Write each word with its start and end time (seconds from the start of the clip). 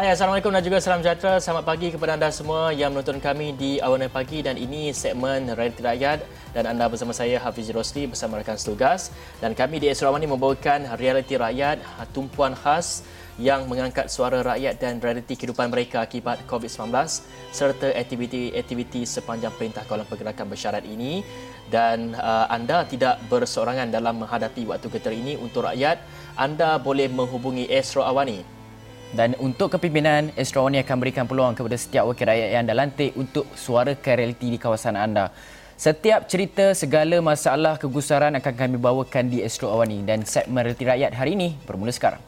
Hai, 0.00 0.16
Assalamualaikum 0.16 0.48
dan 0.48 0.64
juga 0.64 0.80
salam 0.80 1.04
sejahtera. 1.04 1.36
Selamat 1.44 1.68
pagi 1.68 1.92
kepada 1.92 2.16
anda 2.16 2.32
semua 2.32 2.72
yang 2.72 2.88
menonton 2.88 3.20
kami 3.20 3.52
di 3.52 3.84
Awana 3.84 4.08
Pagi 4.08 4.40
dan 4.40 4.56
ini 4.56 4.96
segmen 4.96 5.52
Realiti 5.52 5.84
Rakyat 5.84 6.24
dan 6.56 6.72
anda 6.72 6.88
bersama 6.88 7.12
saya 7.12 7.36
Hafiz 7.36 7.68
Rosli 7.68 8.08
bersama 8.08 8.40
rakan 8.40 8.56
setugas 8.56 9.12
dan 9.44 9.52
kami 9.52 9.76
di 9.76 9.92
Esrawani 9.92 10.24
membawakan 10.24 10.96
Realiti 10.96 11.36
Rakyat, 11.36 11.84
tumpuan 12.16 12.56
khas 12.56 13.04
yang 13.36 13.68
mengangkat 13.68 14.08
suara 14.08 14.40
rakyat 14.40 14.80
dan 14.80 15.04
realiti 15.04 15.36
kehidupan 15.36 15.68
mereka 15.68 16.00
akibat 16.00 16.48
COVID-19 16.48 16.96
serta 17.52 17.92
aktiviti-aktiviti 17.92 19.04
sepanjang 19.04 19.52
Perintah 19.52 19.84
Kawalan 19.84 20.08
Pergerakan 20.08 20.48
Bersyarat 20.48 20.88
ini. 20.88 21.20
Dan 21.68 22.16
uh, 22.16 22.48
anda 22.48 22.88
tidak 22.88 23.20
berseorangan 23.28 23.92
dalam 23.92 24.24
menghadapi 24.24 24.64
waktu 24.64 24.88
getar 24.96 25.12
ini. 25.12 25.36
Untuk 25.36 25.68
rakyat 25.68 26.00
anda 26.40 26.80
boleh 26.80 27.12
menghubungi 27.12 27.68
Esro 27.68 28.00
Awani 28.00 28.59
dan 29.10 29.34
untuk 29.42 29.74
kepimpinan, 29.74 30.30
Astro 30.38 30.70
akan 30.70 30.96
berikan 31.02 31.26
peluang 31.26 31.58
kepada 31.58 31.74
setiap 31.74 32.06
wakil 32.06 32.30
rakyat 32.30 32.48
yang 32.54 32.62
anda 32.62 32.74
lantik 32.78 33.10
untuk 33.18 33.42
suarakan 33.58 34.14
realiti 34.14 34.54
di 34.54 34.58
kawasan 34.58 34.94
anda. 34.94 35.34
Setiap 35.74 36.28
cerita, 36.30 36.76
segala 36.76 37.18
masalah 37.18 37.74
kegusaran 37.80 38.36
akan 38.38 38.54
kami 38.54 38.76
bawakan 38.78 39.32
di 39.32 39.42
Astro 39.42 39.72
Awani 39.72 40.06
dan 40.06 40.22
segmen 40.22 40.62
realiti 40.62 40.86
rakyat 40.86 41.16
hari 41.16 41.34
ini 41.34 41.58
bermula 41.66 41.90
sekarang. 41.90 42.22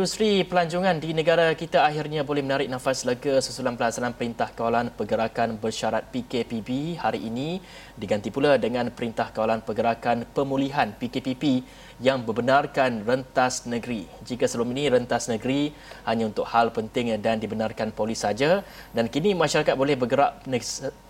Industri 0.00 0.48
pelancongan 0.48 0.96
di 0.96 1.12
negara 1.12 1.52
kita 1.52 1.84
akhirnya 1.84 2.24
boleh 2.24 2.40
menarik 2.40 2.72
nafas 2.72 3.04
lega 3.04 3.36
susulan 3.44 3.76
pelaksanaan 3.76 4.16
Perintah 4.16 4.48
Kawalan 4.48 4.88
Pergerakan 4.96 5.60
Bersyarat 5.60 6.08
PKPB 6.08 6.96
hari 6.96 7.28
ini. 7.28 7.60
Diganti 8.00 8.32
pula 8.32 8.56
dengan 8.56 8.88
Perintah 8.96 9.28
Kawalan 9.28 9.60
Pergerakan 9.60 10.24
Pemulihan 10.24 10.96
PKPP 10.96 11.44
yang 12.00 12.24
membenarkan 12.24 13.04
rentas 13.04 13.68
negeri. 13.68 14.08
Jika 14.24 14.48
sebelum 14.48 14.72
ini 14.72 14.88
rentas 14.88 15.28
negeri 15.28 15.68
hanya 16.08 16.32
untuk 16.32 16.48
hal 16.48 16.72
penting 16.72 17.12
dan 17.20 17.36
dibenarkan 17.36 17.92
polis 17.92 18.24
saja 18.24 18.64
dan 18.96 19.04
kini 19.12 19.36
masyarakat 19.36 19.76
boleh 19.76 20.00
bergerak 20.00 20.40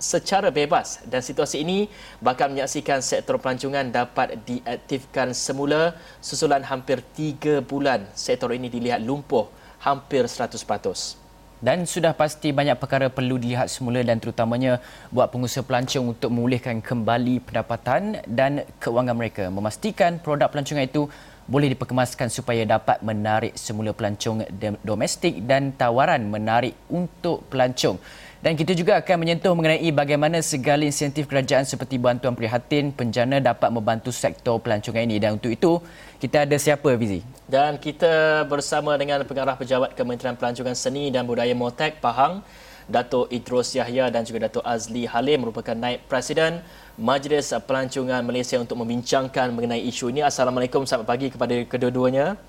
secara 0.02 0.50
bebas 0.50 0.98
dan 1.06 1.22
situasi 1.22 1.62
ini 1.62 1.86
bakal 2.18 2.50
menyaksikan 2.50 2.98
sektor 3.00 3.38
pelancongan 3.38 3.86
dapat 3.94 4.34
diaktifkan 4.42 5.30
semula 5.30 5.94
susulan 6.18 6.66
hampir 6.66 6.98
3 7.14 7.62
bulan 7.62 8.10
sektor 8.18 8.50
ini 8.50 8.66
dilihat 8.66 8.98
lumpuh 8.98 9.46
hampir 9.78 10.26
100%. 10.26 11.29
Dan 11.60 11.84
sudah 11.84 12.16
pasti 12.16 12.56
banyak 12.56 12.80
perkara 12.80 13.12
perlu 13.12 13.36
dilihat 13.36 13.68
semula 13.68 14.00
dan 14.00 14.16
terutamanya 14.16 14.80
buat 15.12 15.28
pengusaha 15.28 15.60
pelancong 15.60 16.16
untuk 16.16 16.32
memulihkan 16.32 16.80
kembali 16.80 17.44
pendapatan 17.44 18.16
dan 18.24 18.64
keuangan 18.80 19.12
mereka. 19.12 19.44
Memastikan 19.52 20.24
produk 20.24 20.48
pelancongan 20.48 20.88
itu 20.88 21.04
boleh 21.44 21.68
diperkemaskan 21.76 22.32
supaya 22.32 22.64
dapat 22.64 23.04
menarik 23.04 23.52
semula 23.60 23.92
pelancong 23.92 24.48
domestik 24.80 25.44
dan 25.44 25.76
tawaran 25.76 26.32
menarik 26.32 26.72
untuk 26.88 27.44
pelancong. 27.52 28.00
Dan 28.40 28.56
kita 28.56 28.72
juga 28.72 28.96
akan 28.96 29.20
menyentuh 29.20 29.52
mengenai 29.52 29.84
bagaimana 29.92 30.40
segala 30.40 30.80
insentif 30.88 31.28
kerajaan 31.28 31.68
seperti 31.68 32.00
bantuan 32.00 32.32
prihatin 32.32 32.88
penjana 32.88 33.36
dapat 33.36 33.68
membantu 33.68 34.08
sektor 34.08 34.56
pelancongan 34.56 35.04
ini. 35.04 35.20
Dan 35.20 35.36
untuk 35.36 35.52
itu, 35.52 35.76
kita 36.16 36.48
ada 36.48 36.56
siapa, 36.56 36.88
Fizi? 36.96 37.20
Dan 37.44 37.76
kita 37.76 38.48
bersama 38.48 38.96
dengan 38.96 39.20
pengarah 39.28 39.60
pejabat 39.60 39.92
Kementerian 39.92 40.40
Pelancongan 40.40 40.72
Seni 40.72 41.12
dan 41.12 41.28
Budaya 41.28 41.52
Motek, 41.52 42.00
Pahang, 42.00 42.40
Datuk 42.88 43.28
Idros 43.28 43.76
Yahya 43.76 44.08
dan 44.08 44.24
juga 44.24 44.48
Datuk 44.48 44.64
Azli 44.64 45.04
Halim 45.04 45.44
merupakan 45.44 45.76
naib 45.76 46.00
presiden 46.08 46.64
Majlis 46.96 47.52
Pelancongan 47.68 48.24
Malaysia 48.24 48.56
untuk 48.56 48.80
membincangkan 48.80 49.52
mengenai 49.52 49.84
isu 49.84 50.16
ini. 50.16 50.24
Assalamualaikum, 50.24 50.88
selamat 50.88 51.04
pagi 51.04 51.28
kepada 51.28 51.60
kedua-duanya. 51.68 52.40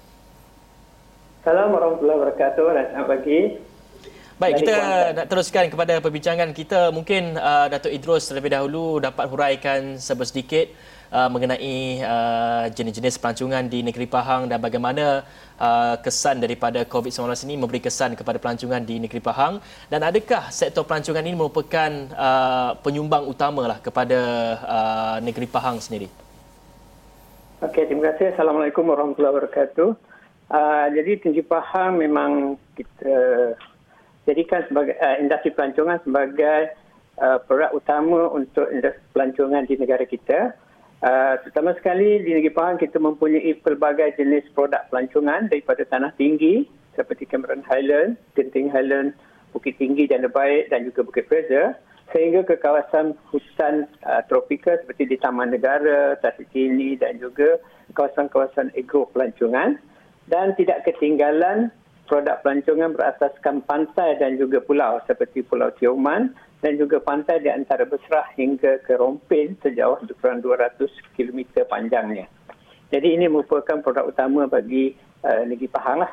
Assalamualaikum 1.44 1.76
warahmatullahi 1.76 2.18
wabarakatuh 2.24 2.66
dan 2.80 2.86
selamat 2.96 3.10
pagi. 3.12 3.71
Baik, 4.42 4.66
kita 4.66 4.74
nak 5.14 5.30
teruskan 5.30 5.70
kepada 5.70 6.02
perbincangan 6.02 6.50
kita. 6.50 6.90
Mungkin 6.90 7.38
uh, 7.38 7.70
Datuk 7.70 7.94
Idrus 7.94 8.26
terlebih 8.26 8.50
dahulu 8.50 8.98
dapat 8.98 9.30
huraikan 9.30 10.02
sedikit 10.02 10.66
uh, 11.14 11.30
mengenai 11.30 12.02
uh, 12.02 12.66
jenis-jenis 12.74 13.22
pelancongan 13.22 13.70
di 13.70 13.86
negeri 13.86 14.10
Pahang 14.10 14.50
dan 14.50 14.58
bagaimana 14.58 15.22
uh, 15.62 15.94
kesan 16.02 16.42
daripada 16.42 16.82
COVID-19 16.90 17.38
ini 17.46 17.54
memberi 17.54 17.86
kesan 17.86 18.18
kepada 18.18 18.42
pelancongan 18.42 18.82
di 18.82 18.98
negeri 18.98 19.22
Pahang 19.22 19.62
dan 19.94 20.02
adakah 20.02 20.50
sektor 20.50 20.90
pelancongan 20.90 21.22
ini 21.22 21.38
merupakan 21.38 21.92
uh, 22.18 22.74
penyumbang 22.82 23.30
utamalah 23.30 23.78
kepada 23.78 24.20
uh, 24.66 25.18
negeri 25.22 25.46
Pahang 25.46 25.78
sendiri? 25.78 26.10
Okey, 27.62 27.86
terima 27.86 28.10
kasih. 28.10 28.34
Assalamualaikum 28.34 28.90
warahmatullahi 28.90 29.38
wabarakatuh. 29.38 29.90
Uh, 30.50 30.86
jadi 30.98 31.22
Tinggi 31.22 31.46
Pahang 31.46 32.02
memang 32.02 32.58
kita 32.74 33.14
jadikan 34.26 34.66
sebagai 34.70 34.96
uh, 35.02 35.18
industri 35.18 35.50
pelancongan 35.54 35.98
sebagai 36.06 36.74
uh, 37.18 37.40
produk 37.46 37.72
utama 37.74 38.30
untuk 38.32 38.70
industri 38.70 39.02
pelancongan 39.14 39.64
di 39.66 39.76
negara 39.78 40.06
kita. 40.06 40.54
Uh, 41.02 41.34
terutama 41.42 41.74
sekali 41.82 42.22
di 42.22 42.30
negeri 42.38 42.54
Pahang 42.54 42.78
kita 42.78 43.02
mempunyai 43.02 43.58
pelbagai 43.66 44.22
jenis 44.22 44.46
produk 44.54 44.86
pelancongan 44.94 45.50
daripada 45.50 45.82
tanah 45.82 46.14
tinggi 46.14 46.70
seperti 46.94 47.26
Cameron 47.26 47.66
Highland, 47.66 48.22
Genting 48.38 48.70
Highland, 48.70 49.18
Bukit 49.50 49.82
Tinggi, 49.82 50.06
Janda 50.06 50.30
Baik 50.30 50.70
dan 50.70 50.86
juga 50.86 51.02
Bukit 51.02 51.26
Fraser 51.26 51.74
sehingga 52.12 52.44
ke 52.44 52.60
kawasan 52.60 53.16
hutan 53.32 53.88
uh, 54.04 54.22
tropika 54.28 54.78
seperti 54.84 55.16
di 55.16 55.18
Taman 55.18 55.56
Negara, 55.56 56.20
Tasik 56.20 56.52
Kili 56.52 57.00
dan 57.00 57.18
juga 57.18 57.58
kawasan-kawasan 57.96 58.76
agro 58.76 59.08
pelancongan 59.10 59.80
dan 60.28 60.54
tidak 60.60 60.84
ketinggalan 60.88 61.72
produk 62.12 62.44
pelancongan 62.44 62.92
berasaskan 62.92 63.64
pantai 63.64 64.20
dan 64.20 64.36
juga 64.36 64.60
pulau 64.60 65.00
seperti 65.08 65.48
Pulau 65.48 65.72
Tioman 65.80 66.36
dan 66.60 66.76
juga 66.76 67.00
pantai 67.00 67.40
di 67.40 67.48
antara 67.48 67.88
Besrah 67.88 68.28
hingga 68.36 68.84
ke 68.84 69.00
Rompin 69.00 69.56
sejauh 69.64 70.04
kurang 70.20 70.44
200 70.44 70.76
km 71.16 71.64
panjangnya. 71.72 72.28
Jadi 72.92 73.16
ini 73.16 73.32
merupakan 73.32 73.80
produk 73.80 74.12
utama 74.12 74.44
bagi 74.44 74.92
uh, 75.24 75.48
negeri 75.48 75.72
Pahang 75.72 76.04
lah. 76.04 76.12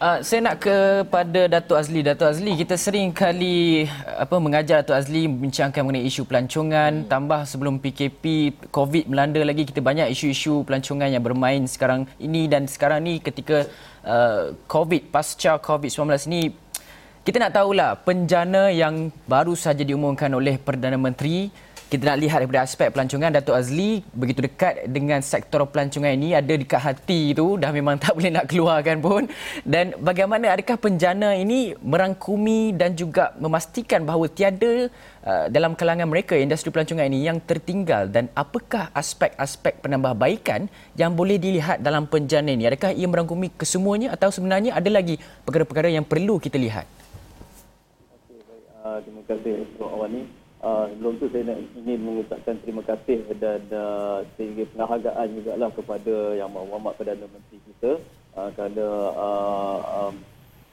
Uh, 0.00 0.24
saya 0.24 0.40
nak 0.40 0.64
kepada 0.64 1.44
Datuk 1.44 1.76
Azli. 1.76 2.00
Datuk 2.00 2.24
Azli, 2.24 2.56
kita 2.56 2.72
sering 2.80 3.12
kali 3.12 3.84
apa 4.08 4.40
mengajar 4.40 4.80
Datuk 4.80 4.96
Azli 4.96 5.28
membincangkan 5.28 5.84
mengenai 5.84 6.08
isu 6.08 6.24
pelancongan. 6.24 7.04
Hmm. 7.04 7.08
Tambah 7.12 7.44
sebelum 7.44 7.76
PKP, 7.76 8.24
COVID 8.72 9.12
melanda 9.12 9.44
lagi, 9.44 9.68
kita 9.68 9.84
banyak 9.84 10.08
isu-isu 10.08 10.64
pelancongan 10.64 11.12
yang 11.12 11.20
bermain 11.20 11.68
sekarang 11.68 12.08
ini 12.16 12.48
dan 12.48 12.64
sekarang 12.64 13.04
ni 13.04 13.20
ketika 13.20 13.68
uh, 14.08 14.56
COVID, 14.72 15.12
pasca 15.12 15.60
COVID-19 15.60 16.32
ni, 16.32 16.48
kita 17.20 17.36
nak 17.36 17.60
tahulah 17.60 18.00
penjana 18.00 18.72
yang 18.72 19.12
baru 19.28 19.52
saja 19.52 19.84
diumumkan 19.84 20.32
oleh 20.32 20.56
Perdana 20.56 20.96
Menteri 20.96 21.52
kita 21.90 22.06
nak 22.06 22.22
lihat 22.22 22.38
daripada 22.38 22.62
aspek 22.62 22.94
pelancongan 22.94 23.34
Datuk 23.34 23.58
Azli 23.58 24.06
begitu 24.14 24.46
dekat 24.46 24.86
dengan 24.86 25.18
sektor 25.26 25.66
pelancongan 25.66 26.14
ini 26.14 26.38
ada 26.38 26.54
dekat 26.54 26.78
hati 26.78 27.34
itu 27.34 27.58
dah 27.58 27.74
memang 27.74 27.98
tak 27.98 28.14
boleh 28.16 28.30
nak 28.30 28.46
keluarkan 28.46 29.02
pun 29.02 29.26
dan 29.66 29.98
bagaimana 29.98 30.54
adakah 30.54 30.78
penjana 30.78 31.34
ini 31.34 31.74
merangkumi 31.82 32.78
dan 32.78 32.94
juga 32.94 33.34
memastikan 33.42 34.06
bahawa 34.06 34.30
tiada 34.30 34.86
uh, 35.26 35.50
dalam 35.50 35.74
kalangan 35.74 36.06
mereka 36.06 36.38
industri 36.38 36.70
pelancongan 36.70 37.10
ini 37.10 37.26
yang 37.26 37.42
tertinggal 37.42 38.06
dan 38.06 38.30
apakah 38.38 38.94
aspek-aspek 38.94 39.82
penambahbaikan 39.82 40.70
yang 40.94 41.18
boleh 41.18 41.42
dilihat 41.42 41.82
dalam 41.82 42.06
penjana 42.06 42.54
ini 42.54 42.70
adakah 42.70 42.94
ia 42.94 43.10
merangkumi 43.10 43.50
kesemuanya 43.58 44.14
atau 44.14 44.30
sebenarnya 44.30 44.78
ada 44.78 44.86
lagi 44.86 45.18
perkara-perkara 45.42 45.90
yang 45.90 46.06
perlu 46.06 46.38
kita 46.38 46.54
lihat 46.54 46.86
Okay, 48.30 48.38
baik. 48.46 48.64
Uh, 48.78 48.98
terima 49.02 49.22
kasih 49.26 49.66
Prof. 49.74 49.90
Awani. 49.90 50.39
Uh, 50.60 50.92
sebelum 50.92 51.16
tu 51.16 51.24
saya 51.32 51.48
nak 51.48 51.58
ingin 51.72 52.04
mengucapkan 52.04 52.52
terima 52.60 52.84
kasih 52.84 53.24
dan 53.40 53.64
uh, 53.72 54.20
sehingga 54.36 54.68
penghargaan 54.76 55.28
juga 55.32 55.56
lah 55.56 55.72
kepada 55.72 56.36
Yang 56.36 56.50
Muhammad 56.52 56.92
Perdana 57.00 57.24
Menteri 57.32 57.58
kita 57.64 57.96
uh, 58.36 58.52
kerana 58.52 58.86
uh, 59.16 59.78
um, 59.80 60.14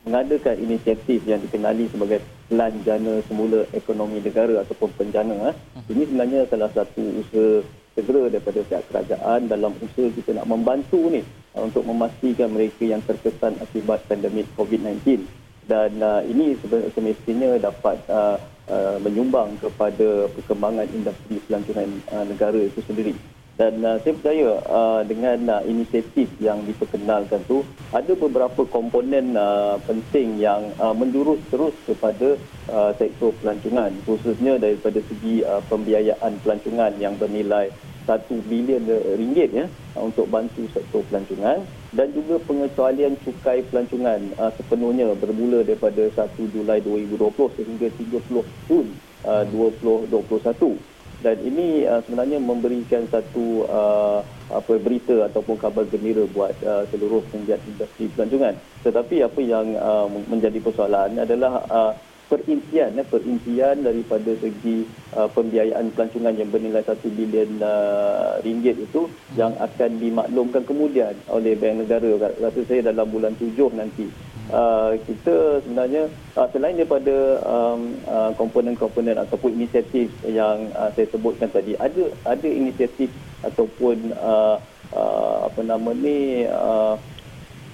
mengadakan 0.04 0.60
inisiatif 0.60 1.24
yang 1.24 1.40
dikenali 1.40 1.88
sebagai 1.88 2.20
Pelan 2.52 2.76
Jana 2.84 3.24
Semula 3.32 3.64
Ekonomi 3.72 4.20
Negara 4.20 4.60
ataupun 4.68 4.92
Penjana. 5.00 5.56
Uh. 5.56 5.56
Ini 5.88 6.04
sebenarnya 6.04 6.40
salah 6.52 6.72
satu 6.76 7.04
usaha 7.24 7.64
segera 7.96 8.28
daripada 8.28 8.60
pihak 8.68 8.84
kerajaan 8.92 9.48
dalam 9.48 9.72
usaha 9.80 10.12
kita 10.12 10.36
nak 10.36 10.52
membantu 10.52 11.00
ni 11.08 11.24
uh, 11.56 11.64
untuk 11.64 11.88
memastikan 11.88 12.52
mereka 12.52 12.84
yang 12.84 13.00
terkesan 13.08 13.56
akibat 13.64 14.04
pandemik 14.12 14.52
COVID-19. 14.60 15.24
Dan 15.64 15.96
uh, 16.04 16.20
ini 16.28 16.60
semestinya 16.92 17.56
dapat 17.56 18.04
uh, 18.12 18.36
Uh, 18.68 19.00
menyumbang 19.00 19.56
kepada 19.64 20.28
perkembangan 20.36 20.92
industri 20.92 21.40
pelancongan 21.48 21.88
uh, 22.12 22.28
negara 22.28 22.60
itu 22.60 22.84
sendiri. 22.84 23.16
dan 23.58 23.74
uh, 23.82 23.98
saya 24.06 24.14
percaya 24.14 24.50
uh, 24.70 25.02
dengan 25.02 25.38
uh, 25.50 25.62
inisiatif 25.66 26.30
yang 26.38 26.62
diperkenalkan 26.68 27.42
tu 27.50 27.66
ada 27.90 28.14
beberapa 28.14 28.62
komponen 28.70 29.34
uh, 29.34 29.82
penting 29.90 30.38
yang 30.38 30.70
uh, 30.78 30.94
menjurus 30.94 31.42
terus 31.50 31.74
kepada 31.90 32.38
uh, 32.70 32.94
sektor 33.02 33.34
pelancongan 33.42 33.90
khususnya 34.06 34.62
daripada 34.62 35.02
segi 35.10 35.42
uh, 35.42 35.64
pembiayaan 35.66 36.38
pelancongan 36.46 36.94
yang 37.02 37.18
bernilai 37.18 37.74
1 38.08 38.48
bilion 38.48 38.82
ringgit 39.20 39.52
ya 39.52 39.66
untuk 40.00 40.32
bantu 40.32 40.64
sektor 40.72 41.04
pelancongan 41.12 41.68
dan 41.92 42.08
juga 42.16 42.40
pengecualian 42.48 43.20
cukai 43.20 43.62
pelancongan 43.68 44.24
uh, 44.40 44.52
sepenuhnya 44.56 45.12
bermula 45.20 45.68
daripada 45.68 46.08
1 46.08 46.56
Julai 46.56 46.80
2020 46.80 47.60
sehingga 47.60 47.88
30 47.92 48.72
Jun 48.72 48.88
uh, 49.28 49.44
2021 49.52 50.98
dan 51.18 51.36
ini 51.42 51.82
uh, 51.90 51.98
sebenarnya 52.06 52.38
memberikan 52.38 53.02
satu 53.10 53.66
uh, 53.66 54.22
apa 54.54 54.74
berita 54.78 55.26
ataupun 55.28 55.58
kabar 55.58 55.84
gembira 55.90 56.24
buat 56.30 56.54
uh, 56.62 56.86
seluruh 56.94 57.26
penggiat 57.34 57.58
industri 57.66 58.06
pelancongan. 58.14 58.54
Tetapi 58.86 59.26
apa 59.26 59.42
yang 59.42 59.74
uh, 59.76 60.06
menjadi 60.30 60.62
persoalan 60.62 61.18
adalah 61.18 61.66
uh, 61.68 61.92
perintian 62.28 62.92
ya, 62.92 63.04
perintian 63.08 63.76
daripada 63.84 64.32
segi 64.40 64.84
uh, 65.16 65.28
pembiayaan 65.32 65.92
pelancongan 65.96 66.36
yang 66.36 66.52
bernilai 66.52 66.84
1 66.84 67.00
bilion 67.16 67.50
uh, 67.64 68.38
ringgit 68.44 68.76
itu 68.78 69.08
yang 69.40 69.56
akan 69.58 69.98
dimaklumkan 69.98 70.64
kemudian 70.68 71.16
oleh 71.32 71.56
Bank 71.56 71.88
Negara. 71.88 72.32
Rasa 72.38 72.62
saya 72.68 72.92
dalam 72.92 73.08
bulan 73.08 73.34
7 73.40 73.56
nanti. 73.74 74.08
Uh, 74.48 74.96
kita 75.04 75.60
sebenarnya 75.60 76.08
uh, 76.40 76.48
selain 76.56 76.80
daripada 76.80 77.36
um, 77.44 78.00
uh, 78.08 78.32
komponen-komponen 78.40 79.20
ataupun 79.20 79.60
inisiatif 79.60 80.08
yang 80.24 80.72
uh, 80.72 80.88
saya 80.96 81.04
sebutkan 81.12 81.52
tadi 81.52 81.76
ada 81.76 82.08
ada 82.24 82.48
inisiatif 82.48 83.12
ataupun 83.44 84.16
uh, 84.16 84.56
uh, 84.96 85.52
apa 85.52 85.62
nama 85.68 85.92
ni 85.92 86.48
uh, 86.48 86.96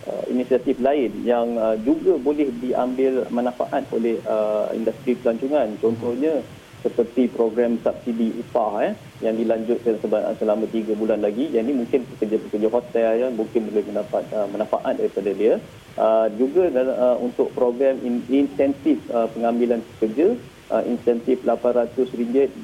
uh, 0.08 0.24
inisiatif 0.32 0.80
lain 0.80 1.12
yang 1.24 1.56
uh, 1.56 1.76
juga 1.82 2.20
boleh 2.20 2.50
diambil 2.60 3.28
manfaat 3.30 3.84
oleh 3.92 4.20
uh, 4.28 4.72
industri 4.76 5.16
pelancongan. 5.20 5.76
Contohnya 5.80 6.44
seperti 6.84 7.32
program 7.32 7.80
subsidi 7.80 8.36
upah 8.44 8.84
eh, 8.84 8.94
yang 9.24 9.40
dilanjutkan 9.40 10.04
selama 10.36 10.68
tiga 10.68 10.92
bulan 11.00 11.24
lagi. 11.24 11.48
Yang 11.48 11.72
ini 11.72 11.74
mungkin 11.80 12.00
pekerja-pekerja 12.04 12.68
hotel 12.68 13.12
ya, 13.24 13.28
mungkin 13.32 13.72
boleh 13.72 13.84
mendapat 13.88 14.24
uh, 14.36 14.48
manfaat 14.52 15.00
daripada 15.00 15.32
dia. 15.32 15.64
Uh, 15.96 16.28
juga 16.36 16.68
uh, 16.76 17.18
untuk 17.24 17.56
program 17.56 17.96
in, 18.04 18.20
insentif 18.28 19.00
uh, 19.16 19.32
pengambilan 19.32 19.80
pekerja 19.96 20.36
uh, 20.76 20.84
insentif 20.84 21.40
RM800 21.48 22.12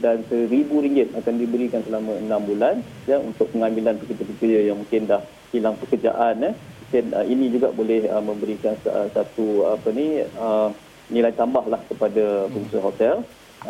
dan 0.03 0.25
RM1,000 0.27 1.15
akan 1.15 1.33
diberikan 1.39 1.81
selama 1.87 2.19
enam 2.19 2.41
bulan 2.43 2.83
ya, 3.07 3.23
untuk 3.23 3.47
pengambilan 3.55 3.95
pekerja-pekerja 4.03 4.67
yang 4.67 4.77
mungkin 4.83 5.07
dah 5.07 5.23
hilang 5.55 5.79
pekerjaan 5.79 6.43
eh. 6.43 6.53
Mungkin 6.89 7.13
uh, 7.13 7.21
ini 7.21 7.53
juga 7.53 7.69
boleh 7.69 8.09
uh, 8.09 8.17
memberikan 8.17 8.73
uh, 8.89 9.05
satu 9.13 9.77
apa 9.77 9.93
ni 9.93 10.25
uh, 10.25 10.73
nilai 11.13 11.29
tambah 11.37 11.61
lah 11.69 11.77
kepada 11.85 12.49
pengusaha 12.49 12.81
hotel 12.81 13.15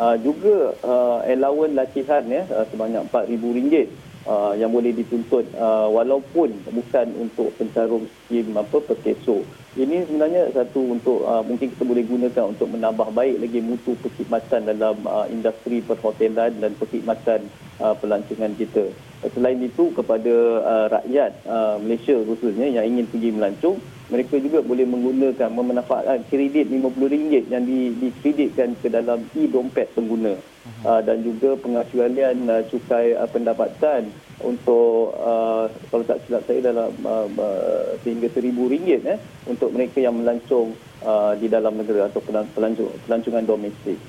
uh, 0.00 0.16
juga 0.24 0.72
uh, 0.80 1.20
allowance 1.28 1.76
latihan 1.76 2.24
ya 2.24 2.48
uh, 2.48 2.64
sebanyak 2.72 3.04
RM4,000 3.12 3.92
uh, 4.24 4.56
yang 4.56 4.72
boleh 4.72 4.96
dituntut 4.96 5.44
uh, 5.52 5.92
walaupun 5.92 6.48
bukan 6.72 7.06
untuk 7.20 7.52
pencarum 7.60 8.08
skim 8.08 8.56
apa 8.56 8.80
perkeso. 8.80 9.44
Ini 9.76 10.08
sebenarnya 10.08 10.48
satu 10.56 10.96
untuk 10.96 11.20
uh, 11.28 11.44
mungkin 11.44 11.76
kita 11.76 11.84
boleh 11.84 12.08
gunakan 12.08 12.56
untuk 12.56 12.72
menambah 12.72 13.12
baik 13.12 13.36
lagi 13.36 13.60
mutu 13.60 13.94
perkhidmatan 14.00 14.64
dalam 14.64 14.96
uh, 15.04 15.28
industri 15.28 15.84
perhotelan 15.84 16.56
dan 16.56 16.72
perkhidmatan 16.80 17.44
uh, 17.84 17.92
pelancongan 18.00 18.56
kita. 18.56 18.88
Selain 19.20 19.60
itu 19.60 19.92
kepada 19.92 20.34
uh, 20.64 20.86
rakyat 20.88 21.32
uh, 21.44 21.76
Malaysia 21.76 22.16
khususnya 22.24 22.72
yang 22.72 22.88
ingin 22.88 23.04
pergi 23.04 23.30
melancong 23.36 23.76
mereka 24.10 24.42
juga 24.42 24.58
boleh 24.60 24.84
menggunakan 24.90 25.48
memanfaatkan 25.54 26.26
kredit 26.26 26.66
RM50 26.66 27.46
yang 27.46 27.62
di, 27.62 27.94
dikreditkan 27.94 28.74
ke 28.82 28.90
dalam 28.90 29.22
e-dompet 29.38 29.86
pengguna 29.94 30.34
uh-huh. 30.34 30.82
uh, 30.82 31.00
dan 31.00 31.22
juga 31.22 31.54
pengecualian 31.62 32.36
uh, 32.50 32.62
cukai 32.66 33.14
uh, 33.14 33.30
pendapatan 33.30 34.10
untuk 34.42 35.14
uh, 35.14 35.70
kalau 35.94 36.04
tak 36.04 36.18
silap 36.26 36.42
saya 36.48 36.72
dalam 36.72 36.90
uh, 37.06 37.28
uh, 37.38 37.94
sehingga 38.02 38.26
RM1,000 38.34 39.04
eh, 39.06 39.18
untuk 39.46 39.70
mereka 39.70 40.02
yang 40.02 40.18
melancong 40.18 40.74
uh, 41.06 41.32
di 41.38 41.46
dalam 41.46 41.78
negara 41.78 42.10
atau 42.10 42.20
pelancong, 42.24 42.90
pelancongan 43.06 43.44
domestik. 43.46 44.00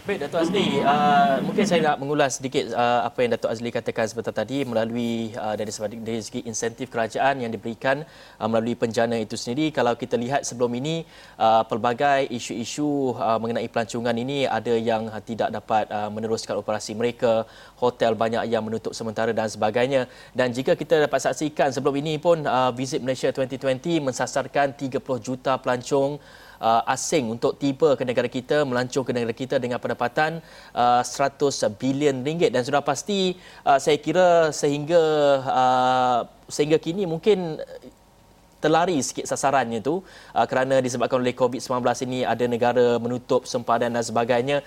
Baik 0.00 0.16
Datuk 0.24 0.40
Azli, 0.40 0.80
uh, 0.80 1.44
mungkin 1.44 1.68
saya 1.68 1.92
nak 1.92 2.00
mengulas 2.00 2.40
sedikit 2.40 2.72
uh, 2.72 3.04
apa 3.04 3.20
yang 3.20 3.36
Datuk 3.36 3.52
Azli 3.52 3.68
katakan 3.68 4.08
sebentar 4.08 4.32
tadi 4.32 4.64
melalui 4.64 5.28
uh, 5.36 5.52
dari, 5.52 5.68
dari 6.00 6.24
segi 6.24 6.40
insentif 6.48 6.88
kerajaan 6.88 7.44
yang 7.44 7.52
diberikan 7.52 8.08
uh, 8.40 8.48
melalui 8.48 8.80
penjana 8.80 9.20
itu 9.20 9.36
sendiri. 9.36 9.68
Kalau 9.68 9.92
kita 10.00 10.16
lihat 10.16 10.48
sebelum 10.48 10.72
ini 10.80 11.04
uh, 11.36 11.68
pelbagai 11.68 12.32
isu-isu 12.32 13.12
uh, 13.12 13.36
mengenai 13.36 13.68
pelancongan 13.68 14.16
ini 14.16 14.48
ada 14.48 14.72
yang 14.72 15.12
tidak 15.20 15.52
dapat 15.52 15.84
uh, 15.92 16.08
meneruskan 16.08 16.56
operasi 16.56 16.96
mereka, 16.96 17.44
hotel 17.76 18.16
banyak 18.16 18.48
yang 18.48 18.64
menutup 18.64 18.96
sementara 18.96 19.36
dan 19.36 19.52
sebagainya. 19.52 20.08
Dan 20.32 20.48
jika 20.56 20.80
kita 20.80 20.96
dapat 20.96 21.20
saksikan 21.28 21.76
sebelum 21.76 22.00
ini 22.00 22.16
pun 22.16 22.40
uh, 22.48 22.72
Visit 22.72 23.04
Malaysia 23.04 23.28
2020 23.36 24.00
mensasarkan 24.00 24.72
30 24.80 24.96
juta 25.20 25.60
pelancong 25.60 26.16
uh, 26.60 26.84
asing 26.86 27.32
untuk 27.32 27.56
tiba 27.56 27.96
ke 27.96 28.04
negara 28.04 28.28
kita, 28.28 28.62
melancong 28.68 29.02
ke 29.02 29.12
negara 29.16 29.34
kita 29.34 29.56
dengan 29.56 29.80
pendapatan 29.80 30.44
uh, 30.76 31.02
100 31.02 31.40
bilion 31.80 32.20
ringgit. 32.22 32.52
Dan 32.52 32.62
sudah 32.62 32.84
pasti 32.84 33.34
uh, 33.64 33.80
saya 33.80 33.96
kira 33.98 34.52
sehingga 34.54 35.02
uh, 35.42 36.20
sehingga 36.46 36.76
kini 36.76 37.08
mungkin 37.08 37.58
terlari 38.60 39.00
sikit 39.00 39.24
sasarannya 39.24 39.80
tu 39.80 40.04
uh, 40.36 40.46
kerana 40.46 40.84
disebabkan 40.84 41.24
oleh 41.24 41.32
COVID-19 41.32 41.80
ini 42.04 42.28
ada 42.28 42.44
negara 42.44 43.00
menutup 43.00 43.48
sempadan 43.48 43.90
dan 43.90 44.04
sebagainya. 44.04 44.60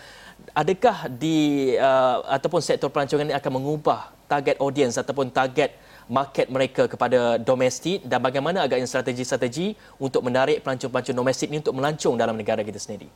Adakah 0.58 1.08
di 1.14 1.72
uh, 1.78 2.26
ataupun 2.26 2.60
sektor 2.60 2.90
pelancongan 2.90 3.30
ini 3.30 3.38
akan 3.38 3.62
mengubah 3.62 4.10
target 4.26 4.58
audience 4.58 4.98
ataupun 4.98 5.30
target 5.30 5.78
market 6.10 6.48
mereka 6.52 6.88
kepada 6.88 7.40
domestik 7.40 8.04
dan 8.08 8.20
bagaimana 8.20 8.66
agaknya 8.66 8.88
strategi-strategi 8.88 9.76
untuk 10.00 10.24
menarik 10.24 10.64
pelancong-pelancong 10.64 11.18
domestik 11.18 11.48
ini 11.52 11.60
untuk 11.64 11.76
melancong 11.76 12.16
dalam 12.16 12.36
negara 12.36 12.64
kita 12.64 12.80
sendiri? 12.80 13.08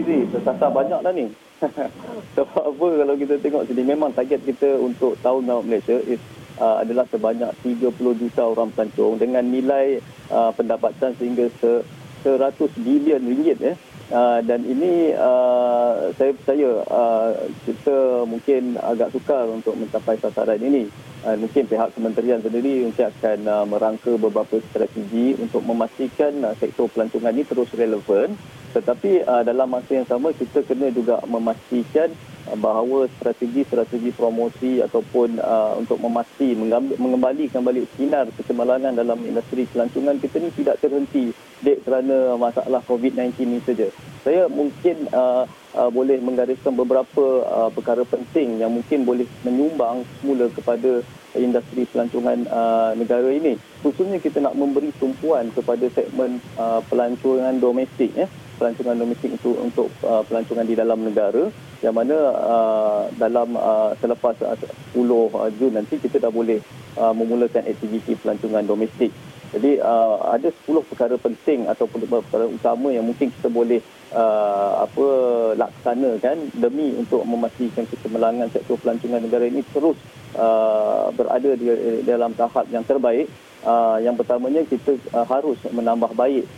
Fizi, 0.00 0.28
tersasar 0.32 0.70
banyak 0.72 1.00
dah 1.00 1.12
ni. 1.12 1.26
Sebab 2.36 2.62
apa 2.72 2.86
kalau 3.04 3.14
kita 3.20 3.34
tengok 3.36 3.62
sini, 3.68 3.82
memang 3.84 4.12
target 4.16 4.40
kita 4.44 4.80
untuk 4.80 5.16
tahun 5.20 5.44
laut 5.44 5.64
Malaysia 5.68 5.96
is, 6.08 6.20
uh, 6.56 6.80
adalah 6.80 7.04
sebanyak 7.08 7.52
30 7.64 7.96
juta 8.16 8.42
orang 8.48 8.72
pelancong 8.72 9.20
dengan 9.20 9.44
nilai 9.44 10.00
uh, 10.32 10.52
pendapatan 10.56 11.12
sehingga 11.20 11.52
se 11.60 11.84
100 12.24 12.56
bilion 12.84 13.20
ringgit 13.20 13.58
ya. 13.60 13.74
Uh, 14.10 14.42
dan 14.42 14.66
ini 14.66 15.14
uh, 15.14 16.10
saya 16.18 16.34
percaya 16.34 16.82
uh, 16.90 17.30
kita 17.62 18.26
mungkin 18.26 18.74
agak 18.82 19.14
sukar 19.14 19.46
untuk 19.46 19.78
mencapai 19.78 20.18
sasaran 20.18 20.58
ini. 20.58 20.90
Uh, 21.22 21.38
mungkin 21.38 21.62
pihak 21.70 21.94
kementerian 21.94 22.42
sendiri 22.42 22.90
mungkin 22.90 23.06
akan 23.06 23.38
uh, 23.46 23.64
merangka 23.70 24.10
beberapa 24.18 24.58
strategi 24.66 25.38
untuk 25.38 25.62
memastikan 25.62 26.42
uh, 26.42 26.58
sektor 26.58 26.90
pelancongan 26.90 27.30
ini 27.38 27.46
terus 27.46 27.70
relevan. 27.70 28.34
Tetapi 28.74 29.30
uh, 29.30 29.46
dalam 29.46 29.70
masa 29.70 30.02
yang 30.02 30.08
sama 30.10 30.34
kita 30.34 30.66
kena 30.66 30.90
juga 30.90 31.22
memastikan 31.30 32.10
bahawa 32.58 33.06
strategi-strategi 33.20 34.10
promosi 34.14 34.82
ataupun 34.82 35.38
uh, 35.38 35.78
untuk 35.78 36.00
memasti 36.02 36.56
mengembalikan 36.98 37.62
balik 37.62 37.86
sinar 37.94 38.26
kecemerlangan 38.34 38.96
dalam 38.96 39.20
industri 39.22 39.68
pelancongan 39.70 40.18
kita 40.18 40.42
ini 40.42 40.50
tidak 40.56 40.76
terhenti 40.82 41.30
dek 41.60 41.84
kerana 41.84 42.34
masalah 42.40 42.80
COVID-19 42.88 43.36
ini 43.44 43.58
saja. 43.62 43.88
Saya 44.24 44.48
mungkin 44.48 45.08
uh, 45.12 45.44
uh, 45.76 45.90
boleh 45.92 46.20
menggariskan 46.20 46.76
beberapa 46.76 47.24
uh, 47.44 47.70
perkara 47.72 48.04
penting 48.04 48.60
yang 48.60 48.72
mungkin 48.72 49.04
boleh 49.04 49.28
menyumbang 49.44 50.04
semula 50.20 50.48
kepada 50.52 51.04
industri 51.38 51.86
pelancongan 51.86 52.48
uh, 52.50 52.90
negara 52.98 53.30
ini. 53.30 53.54
Khususnya 53.84 54.18
kita 54.18 54.42
nak 54.42 54.58
memberi 54.58 54.90
tumpuan 54.98 55.48
kepada 55.54 55.86
segmen 55.92 56.42
uh, 56.58 56.82
pelancongan 56.90 57.56
domestik 57.62 58.10
ya. 58.16 58.26
Pelancongan 58.60 59.00
domestik 59.00 59.32
itu 59.32 59.56
untuk 59.56 59.88
uh, 60.04 60.20
pelancongan 60.28 60.68
di 60.68 60.76
dalam 60.76 61.00
negara 61.00 61.48
yang 61.80 61.96
mana 61.96 62.12
uh, 62.36 63.02
dalam 63.16 63.56
uh, 63.56 63.96
selepas 63.96 64.36
uh, 64.44 64.52
10 64.92 65.00
uh, 65.00 65.48
Jun 65.56 65.72
nanti 65.72 65.96
kita 65.96 66.20
dah 66.20 66.28
boleh 66.28 66.60
uh, 67.00 67.16
memulakan 67.16 67.64
aktiviti 67.64 68.12
pelancongan 68.20 68.68
domestik. 68.68 69.08
Jadi 69.56 69.80
uh, 69.80 70.28
ada 70.28 70.52
10 70.52 70.76
perkara 70.92 71.16
penting 71.16 71.72
atau 71.72 71.88
perkara 71.88 72.44
utama 72.46 72.92
yang 72.92 73.08
mungkin 73.08 73.32
kita 73.32 73.48
boleh 73.48 73.80
uh, 74.12 74.84
apa 74.84 75.06
laksanakan 75.56 76.52
demi 76.54 76.94
untuk 76.94 77.24
memastikan 77.24 77.88
kecemerlangan 77.88 78.52
sektor 78.52 78.76
pelancongan 78.76 79.24
negara 79.24 79.48
ini 79.48 79.64
terus 79.72 79.96
uh, 80.36 81.08
berada 81.16 81.56
di, 81.56 81.64
di 81.64 82.04
dalam 82.04 82.36
tahap 82.36 82.68
yang 82.68 82.84
terbaik. 82.84 83.24
Uh, 83.60 84.00
yang 84.00 84.16
pertamanya 84.16 84.64
kita 84.64 84.96
uh, 85.12 85.24
harus 85.28 85.60
menambah 85.68 86.16
baik 86.16 86.48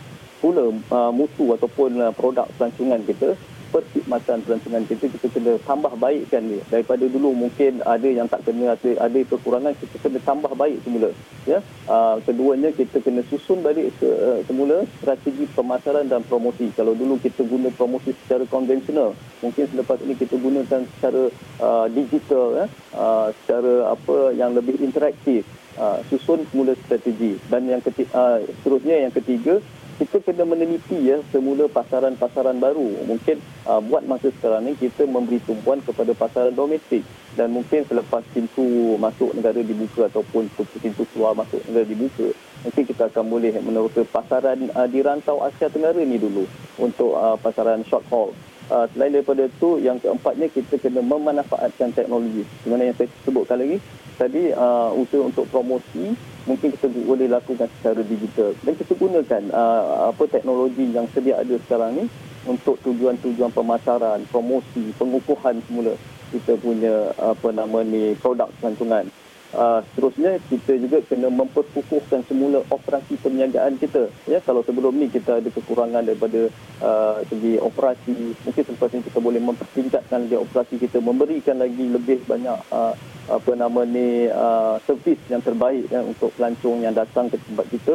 pula 0.42 0.75
uh, 0.75 1.12
mutu 1.14 1.54
ataupun 1.54 2.02
uh, 2.02 2.11
produk 2.11 2.50
pelancongan 2.58 2.99
kita 3.06 3.38
perkhidmatan 3.72 4.44
pelancongan 4.44 4.84
kita 4.84 5.08
kita 5.08 5.26
kena 5.32 5.52
tambah 5.64 5.96
baikkan 5.96 6.44
dia. 6.44 6.61
Daripada 6.68 7.08
dulu 7.08 7.32
mungkin 7.32 7.80
ada 7.88 8.04
yang 8.04 8.28
tak 8.28 8.44
kena 8.44 8.76
ada, 8.76 8.90
ada 9.00 9.18
kekurangan 9.25 9.72
kita 9.80 9.96
kena 9.96 10.18
tambah 10.20 10.52
baik 10.52 10.84
semula 10.84 11.08
ya. 11.49 11.64
Uh, 11.88 12.20
keduanya 12.20 12.68
kita 12.76 13.00
kena 13.00 13.25
susun 13.32 13.64
balik 13.64 13.88
se, 13.96 14.04
uh, 14.04 14.44
semula 14.44 14.84
strategi 15.00 15.49
pemasaran 15.56 16.04
dan 16.04 16.20
promosi. 16.28 16.68
Kalau 16.76 16.92
dulu 16.92 17.16
kita 17.16 17.49
guna 17.49 17.72
promosi 17.72 18.12
secara 18.12 18.44
konvensional 18.44 19.16
mungkin 19.40 19.64
selepas 19.72 19.99
ini 20.04 20.14
kita 20.20 20.37
gunakan 20.37 20.80
secara 20.84 21.22
uh, 21.64 21.87
digital 21.88 22.44
ya. 22.61 22.66
Uh, 22.92 23.32
secara 23.42 23.96
apa 23.96 24.37
yang 24.37 24.52
lebih 24.52 24.76
interaktif. 24.84 25.49
Uh, 25.72 26.04
susun 26.12 26.44
semula 26.52 26.76
strategi. 26.84 27.40
Dan 27.49 27.64
yang 27.64 27.80
ketiga 27.80 28.12
uh, 28.12 28.38
seterusnya 28.61 29.08
yang 29.08 29.12
ketiga 29.16 29.56
kita 30.02 30.18
kena 30.18 30.42
meneliti 30.42 30.99
ya 30.99 31.23
semula 31.30 31.71
pasaran-pasaran 31.71 32.59
baru. 32.59 33.06
Mungkin 33.06 33.38
uh, 33.71 33.78
buat 33.78 34.02
masa 34.02 34.35
sekarang 34.35 34.66
ni 34.66 34.75
kita 34.75 35.06
memberi 35.06 35.38
tumpuan 35.47 35.78
kepada 35.78 36.11
pasaran 36.11 36.50
domestik 36.50 37.06
dan 37.38 37.54
mungkin 37.54 37.87
selepas 37.87 38.26
pintu 38.35 38.99
masuk 38.99 39.30
negara 39.30 39.62
dibuka 39.62 40.11
ataupun 40.11 40.50
pintu 40.82 41.06
keluar 41.14 41.38
masuk 41.38 41.62
negara 41.71 41.87
dibuka, 41.87 42.35
mungkin 42.66 42.82
kita 42.82 43.14
akan 43.14 43.25
boleh 43.30 43.54
meneroka 43.62 44.02
pasaran 44.11 44.66
uh, 44.75 44.90
di 44.90 44.99
rantau 45.06 45.38
Asia 45.38 45.71
Tenggara 45.71 46.02
ni 46.02 46.18
dulu 46.18 46.50
untuk 46.82 47.14
uh, 47.14 47.38
pasaran 47.38 47.87
short 47.87 48.02
haul. 48.11 48.35
Uh, 48.66 48.90
selain 48.90 49.14
daripada 49.14 49.47
itu, 49.47 49.78
yang 49.87 50.02
keempatnya 50.02 50.50
kita 50.50 50.82
kena 50.82 50.99
memanfaatkan 50.99 51.94
teknologi. 51.94 52.42
Mana 52.66 52.90
yang 52.90 52.97
saya 52.99 53.06
sebutkan 53.23 53.62
lagi, 53.62 53.78
tadi 54.18 54.50
uh, 54.50 54.90
usaha 54.99 55.23
untuk 55.23 55.47
promosi 55.47 56.31
mungkin 56.44 56.75
kita 56.75 56.90
boleh 56.90 57.30
lakukan 57.30 57.70
secara 57.78 58.02
digital 58.02 58.50
dan 58.66 58.75
kita 58.75 58.92
gunakan 58.99 59.42
uh, 59.54 60.11
apa 60.11 60.22
teknologi 60.26 60.90
yang 60.90 61.06
sedia 61.14 61.38
ada 61.38 61.54
sekarang 61.62 62.02
ni 62.02 62.04
untuk 62.42 62.75
tujuan-tujuan 62.82 63.54
pemasaran, 63.54 64.26
promosi, 64.26 64.90
pengukuhan 64.99 65.62
semula 65.70 65.94
kita 66.32 66.56
punya 66.58 67.12
apa 67.20 67.52
nama 67.52 67.84
ni 67.84 68.16
produk 68.18 68.49
pelancongan. 68.58 69.22
Uh, 69.52 69.85
seterusnya 69.92 70.40
kita 70.49 70.80
juga 70.80 71.04
kena 71.04 71.28
memperkukuhkan 71.28 72.25
semula 72.25 72.64
operasi 72.73 73.21
perniagaan 73.21 73.76
kita 73.76 74.09
ya 74.25 74.40
kalau 74.40 74.64
sebelum 74.64 74.97
ni 74.97 75.12
kita 75.12 75.44
ada 75.44 75.50
kekurangan 75.52 76.09
daripada 76.09 76.49
uh, 76.80 77.21
segi 77.28 77.61
operasi 77.61 78.32
mungkin 78.49 78.62
selepas 78.64 78.88
ini 78.97 79.04
kita 79.04 79.21
boleh 79.21 79.44
mempertingkatkan 79.44 80.25
lagi 80.25 80.40
operasi 80.40 80.80
kita 80.80 81.04
memberikan 81.04 81.61
lagi 81.61 81.85
lebih 81.85 82.25
banyak 82.25 82.64
uh, 82.73 82.97
apa 83.28 83.52
nama 83.52 83.85
ni 83.85 84.32
uh, 84.32 84.80
servis 84.88 85.21
yang 85.28 85.44
terbaik 85.44 85.85
ya, 85.92 86.00
untuk 86.00 86.32
pelancong 86.32 86.88
yang 86.88 86.97
datang 86.97 87.28
ke 87.28 87.37
tempat 87.37 87.66
kita. 87.68 87.94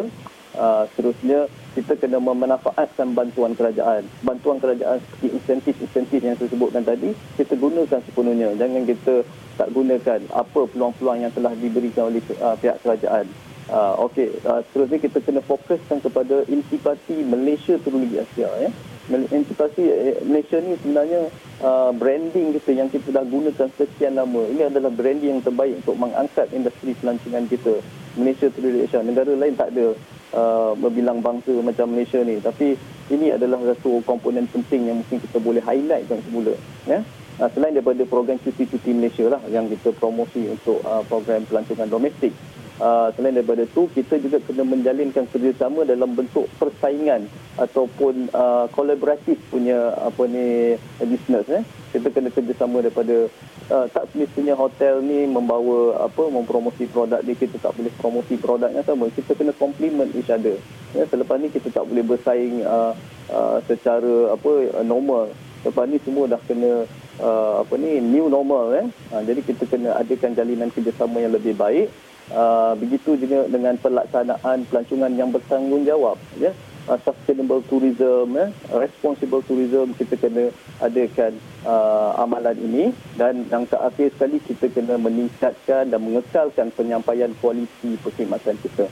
Uh, 0.58 0.90
seterusnya 0.90 1.46
kita 1.78 1.94
kena 2.02 2.18
memanfaatkan 2.18 3.14
bantuan 3.14 3.54
kerajaan. 3.54 4.10
Bantuan 4.26 4.58
kerajaan 4.58 4.98
seperti 4.98 5.28
insentif-insentif 5.38 6.20
yang 6.26 6.34
saya 6.34 6.50
sebutkan 6.50 6.82
tadi, 6.82 7.14
kita 7.38 7.54
gunakan 7.54 8.02
sepenuhnya. 8.02 8.58
Jangan 8.58 8.82
kita 8.90 9.22
tak 9.54 9.70
gunakan 9.70 10.20
apa 10.34 10.60
peluang-peluang 10.74 11.20
yang 11.22 11.34
telah 11.38 11.54
diberikan 11.54 12.10
oleh 12.10 12.26
uh, 12.42 12.58
pihak 12.58 12.82
kerajaan. 12.82 13.30
Uh, 13.70 14.10
Okey, 14.10 14.34
uh, 14.50 14.66
seterusnya 14.66 14.98
kita 14.98 15.18
kena 15.22 15.46
fokuskan 15.46 16.02
kepada 16.02 16.42
intipati 16.50 17.22
Malaysia 17.22 17.78
teruli 17.78 18.18
Asia. 18.18 18.50
Ya 18.58 18.74
antisipasi 19.08 19.84
eh, 19.88 20.20
Malaysia 20.28 20.60
ni 20.60 20.76
sebenarnya 20.84 21.32
uh, 21.64 21.96
branding 21.96 22.52
kita 22.60 22.72
yang 22.76 22.90
kita 22.92 23.16
dah 23.16 23.24
gunakan 23.24 23.68
sekian 23.80 24.20
lama. 24.20 24.44
Ini 24.52 24.68
adalah 24.68 24.92
branding 24.92 25.40
yang 25.40 25.44
terbaik 25.44 25.80
untuk 25.80 25.96
mengangkat 25.96 26.52
industri 26.52 26.92
pelancongan 27.00 27.48
kita. 27.48 27.80
Malaysia 28.20 28.52
to 28.52 28.60
Asia. 28.60 29.00
Negara 29.00 29.32
lain 29.32 29.56
tak 29.56 29.72
ada 29.72 29.96
uh, 30.34 30.74
berbilang 30.76 31.24
bangsa 31.24 31.54
macam 31.64 31.94
Malaysia 31.94 32.20
ni. 32.24 32.42
Tapi 32.42 32.76
ini 33.14 33.32
adalah 33.32 33.62
satu 33.76 34.04
komponen 34.04 34.50
penting 34.50 34.92
yang 34.92 35.00
mungkin 35.00 35.22
kita 35.24 35.38
boleh 35.40 35.64
highlightkan 35.64 36.20
semula. 36.28 36.56
Ya? 36.90 37.06
Uh, 37.38 37.50
selain 37.54 37.78
daripada 37.78 38.02
program 38.10 38.42
cuti-cuti 38.42 38.92
Malaysia 38.98 39.30
lah 39.30 39.42
yang 39.48 39.70
kita 39.70 39.94
promosi 39.96 40.50
untuk 40.50 40.82
uh, 40.84 41.06
program 41.06 41.46
pelancongan 41.46 41.88
domestik. 41.88 42.34
Uh, 42.78 43.10
selain 43.18 43.34
daripada 43.34 43.66
itu, 43.66 43.90
kita 43.90 44.22
juga 44.22 44.38
kena 44.46 44.62
menjalinkan 44.62 45.26
kerjasama 45.34 45.82
dalam 45.82 46.14
bentuk 46.14 46.46
persaingan 46.62 47.26
ataupun 47.58 48.30
uh, 48.38 48.70
kolaboratif 48.70 49.42
punya 49.50 49.98
apa 49.98 50.30
ni 50.30 50.78
business 51.02 51.50
eh. 51.50 51.66
Kita 51.90 52.14
kena 52.14 52.30
kerjasama 52.30 52.86
daripada 52.86 53.34
uh, 53.74 53.86
tak 53.90 54.14
semestinya 54.14 54.54
hotel 54.54 55.02
ni 55.02 55.26
membawa 55.26 56.06
apa 56.06 56.30
mempromosi 56.30 56.86
produk 56.86 57.18
dia 57.26 57.34
kita 57.34 57.58
tak 57.58 57.74
boleh 57.74 57.90
promosi 57.98 58.38
produknya 58.38 58.86
sama. 58.86 59.10
Kita 59.10 59.34
kena 59.34 59.58
complement 59.58 60.14
each 60.14 60.30
other. 60.30 60.62
Ya, 60.94 61.10
selepas 61.10 61.42
ni 61.42 61.50
kita 61.50 61.74
tak 61.74 61.82
boleh 61.90 62.06
bersaing 62.06 62.62
uh, 62.62 62.94
uh, 63.34 63.58
secara 63.66 64.38
apa 64.38 64.86
normal. 64.86 65.34
Lepas 65.66 65.90
ni 65.90 65.98
semua 66.06 66.30
dah 66.30 66.42
kena 66.46 66.86
uh, 67.18 67.66
apa 67.66 67.74
ni 67.82 67.98
new 68.06 68.30
normal 68.30 68.70
eh. 68.78 68.86
Uh, 69.10 69.26
jadi 69.26 69.42
kita 69.42 69.66
kena 69.66 69.98
adakan 69.98 70.38
jalinan 70.38 70.70
kerjasama 70.70 71.26
yang 71.26 71.34
lebih 71.34 71.58
baik 71.58 71.90
Uh, 72.28 72.76
begitu 72.76 73.16
juga 73.16 73.48
dengan 73.48 73.80
pelaksanaan 73.80 74.68
pelancongan 74.68 75.12
yang 75.16 75.32
bertanggungjawab 75.32 76.20
ya. 76.36 76.52
Uh, 76.88 77.00
sustainable 77.04 77.64
tourism 77.72 78.36
ya. 78.36 78.52
Responsible 78.72 79.44
tourism 79.48 79.96
kita 79.96 80.20
kena 80.20 80.52
adakan 80.84 81.40
uh, 81.64 82.20
amalan 82.20 82.60
ini 82.60 82.92
dan 83.16 83.48
yang 83.48 83.64
terakhir 83.68 84.12
sekali 84.12 84.44
kita 84.44 84.68
kena 84.72 85.00
meningkatkan 85.00 85.88
dan 85.88 86.00
mengekalkan 86.04 86.68
penyampaian 86.76 87.32
kualiti 87.40 87.96
perkhidmatan 88.04 88.60
kita 88.60 88.92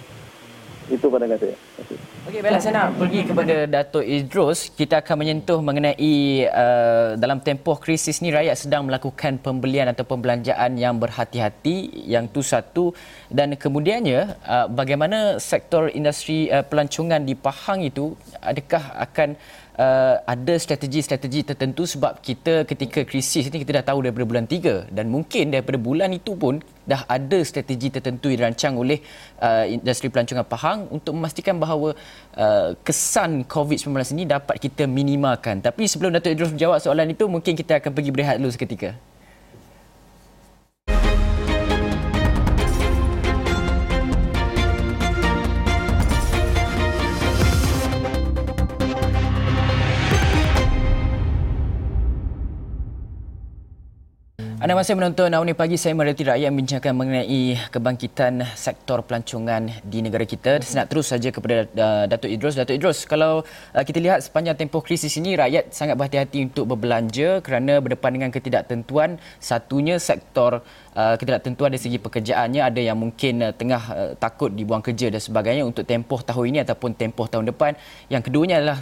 itu 0.85 1.05
pandangan 1.09 1.37
saya. 1.41 1.55
Okey, 2.25 2.41
baiklah 2.41 2.61
saya 2.61 2.73
nak 2.73 2.97
pergi 2.97 3.21
kepada 3.21 3.55
Dato' 3.69 4.01
Idrus. 4.01 4.73
Kita 4.73 5.01
akan 5.01 5.15
menyentuh 5.21 5.61
mengenai 5.61 6.45
uh, 6.49 7.13
dalam 7.21 7.37
tempoh 7.41 7.77
krisis 7.77 8.17
ni 8.21 8.33
rakyat 8.33 8.57
sedang 8.57 8.85
melakukan 8.89 9.37
pembelian 9.37 9.89
atau 9.93 10.05
pembelanjaan 10.05 10.73
yang 10.77 10.97
berhati-hati, 10.97 12.05
yang 12.09 12.25
tu 12.29 12.41
satu 12.41 12.93
dan 13.29 13.53
kemudiannya 13.53 14.41
uh, 14.41 14.67
bagaimana 14.69 15.37
sektor 15.37 15.89
industri 15.93 16.49
uh, 16.49 16.65
pelancongan 16.65 17.21
di 17.21 17.37
Pahang 17.37 17.85
itu 17.85 18.17
adakah 18.41 18.83
akan 19.05 19.37
uh, 19.77 20.15
ada 20.25 20.53
strategi-strategi 20.57 21.45
tertentu 21.53 21.85
sebab 21.85 22.21
kita 22.25 22.65
ketika 22.65 23.05
krisis 23.05 23.49
ini 23.49 23.61
kita 23.61 23.81
dah 23.81 23.85
tahu 23.93 24.05
daripada 24.05 24.25
bulan 24.25 24.45
3 24.49 24.89
dan 24.93 25.05
mungkin 25.13 25.53
daripada 25.53 25.77
bulan 25.77 26.09
itu 26.13 26.33
pun 26.33 26.57
dah 26.85 27.03
ada 27.09 27.41
strategi 27.41 27.89
tertentu 27.89 28.29
yang 28.29 28.45
dirancang 28.45 28.77
oleh 28.77 29.01
uh, 29.41 29.65
industri 29.65 30.07
pelancongan 30.07 30.45
Pahang 30.45 30.79
untuk 30.93 31.17
memastikan 31.17 31.57
bahawa 31.57 31.97
uh, 32.37 32.77
kesan 32.85 33.43
COVID-19 33.49 33.91
ini 34.15 34.23
dapat 34.29 34.61
kita 34.61 34.85
minimalkan. 34.85 35.59
Tapi 35.59 35.89
sebelum 35.89 36.13
Datuk 36.13 36.31
Idrus 36.31 36.53
menjawab 36.53 36.77
soalan 36.79 37.09
itu, 37.11 37.25
mungkin 37.25 37.57
kita 37.57 37.81
akan 37.81 37.91
pergi 37.91 38.09
berehat 38.13 38.37
dulu 38.37 38.53
seketika. 38.53 38.93
Anda 54.65 54.81
masih 54.81 54.97
menonton 54.97 55.29
Awani 55.29 55.53
Pagi, 55.53 55.77
saya 55.77 55.93
Merati 55.93 56.25
Rakyat 56.25 56.49
membincangkan 56.49 56.97
mengenai 56.97 57.69
kebangkitan 57.69 58.41
sektor 58.57 59.05
pelancongan 59.05 59.69
di 59.85 60.01
negara 60.01 60.25
kita. 60.25 60.57
Saya 60.65 60.81
nak 60.81 60.87
terus 60.89 61.05
saja 61.13 61.29
kepada 61.29 61.69
uh, 61.69 62.09
Datuk 62.09 62.33
Idrus. 62.33 62.57
Datuk 62.57 62.73
Idrus, 62.73 63.05
kalau 63.05 63.45
uh, 63.45 63.83
kita 63.85 64.01
lihat 64.01 64.25
sepanjang 64.25 64.57
tempoh 64.57 64.81
krisis 64.81 65.13
ini, 65.21 65.37
rakyat 65.37 65.69
sangat 65.69 65.93
berhati-hati 66.01 66.49
untuk 66.49 66.65
berbelanja 66.65 67.45
kerana 67.45 67.77
berdepan 67.77 68.17
dengan 68.17 68.33
ketidaktentuan. 68.33 69.21
Satunya 69.37 70.01
sektor 70.01 70.65
uh, 70.95 71.15
ketidaktentuan 71.19 71.69
dari 71.75 71.81
segi 71.83 71.99
pekerjaannya 71.99 72.61
ada 72.63 72.81
yang 72.81 72.97
mungkin 72.97 73.43
uh, 73.43 73.53
tengah 73.53 73.83
uh, 73.91 74.11
takut 74.15 74.49
dibuang 74.49 74.81
kerja 74.81 75.11
dan 75.11 75.21
sebagainya 75.21 75.67
untuk 75.67 75.83
tempoh 75.83 76.23
tahun 76.23 76.55
ini 76.55 76.59
ataupun 76.63 76.95
tempoh 76.95 77.27
tahun 77.27 77.51
depan. 77.51 77.75
Yang 78.07 78.31
keduanya 78.31 78.63
adalah 78.63 78.79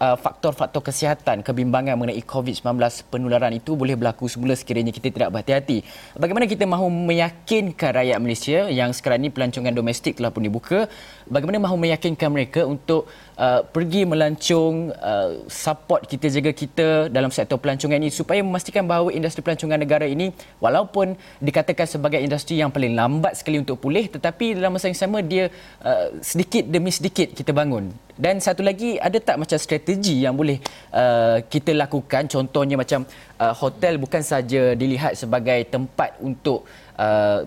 uh, 0.00 0.16
faktor-faktor 0.16 0.80
kesihatan, 0.86 1.42
kebimbangan 1.42 1.98
mengenai 1.98 2.22
COVID-19 2.22 2.64
penularan 3.10 3.52
itu 3.52 3.74
boleh 3.74 3.98
berlaku 3.98 4.30
semula 4.30 4.54
sekiranya 4.54 4.94
kita 4.94 5.10
tidak 5.10 5.28
berhati-hati. 5.34 5.82
Bagaimana 6.16 6.46
kita 6.46 6.64
mahu 6.64 6.86
meyakinkan 6.88 7.90
rakyat 7.92 8.18
Malaysia 8.22 8.58
yang 8.70 8.94
sekarang 8.94 9.26
ini 9.26 9.30
pelancongan 9.34 9.74
domestik 9.74 10.16
telah 10.16 10.30
pun 10.30 10.46
dibuka, 10.46 10.86
bagaimana 11.26 11.58
mahu 11.60 11.76
meyakinkan 11.76 12.30
mereka 12.30 12.62
untuk 12.64 13.10
uh, 13.36 13.60
pergi 13.64 14.02
melancong 14.08 14.90
uh, 14.96 15.30
support 15.46 16.08
kita 16.08 16.26
jaga 16.32 16.52
kita 16.52 16.88
dalam 17.12 17.30
sektor 17.30 17.60
pelancongan 17.60 18.00
ini 18.00 18.10
supaya 18.12 18.40
memastikan 18.40 18.84
bahawa 18.88 19.12
industri 19.12 19.44
pelancongan 19.44 19.78
negara 19.78 20.08
ini 20.08 20.32
walaupun 20.58 21.14
dikatakan 21.40 21.86
sebagai 21.86 22.20
industri 22.20 22.58
yang 22.58 22.72
paling 22.72 22.96
lambat 22.96 23.36
sekali 23.38 23.60
untuk 23.60 23.78
pulih 23.78 24.08
tetapi 24.08 24.56
dalam 24.56 24.74
masa 24.74 24.90
yang 24.90 24.98
sama 24.98 25.20
dia 25.20 25.52
uh, 25.84 26.16
sedikit 26.24 26.64
demi 26.66 26.90
sedikit 26.90 27.32
kita 27.36 27.52
bangun. 27.52 27.92
Dan 28.16 28.40
satu 28.40 28.64
lagi 28.64 28.96
ada 28.96 29.20
tak 29.20 29.36
macam 29.36 29.60
strategi 29.60 30.24
yang 30.24 30.32
boleh 30.32 30.56
uh, 30.96 31.44
kita 31.52 31.76
lakukan? 31.76 32.24
Contohnya 32.24 32.80
macam 32.80 33.04
uh, 33.36 33.52
hotel 33.52 34.00
bukan 34.00 34.24
saja 34.24 34.72
dilihat 34.72 35.20
sebagai 35.20 35.68
tempat 35.68 36.16
untuk 36.24 36.64
uh, 36.96 37.44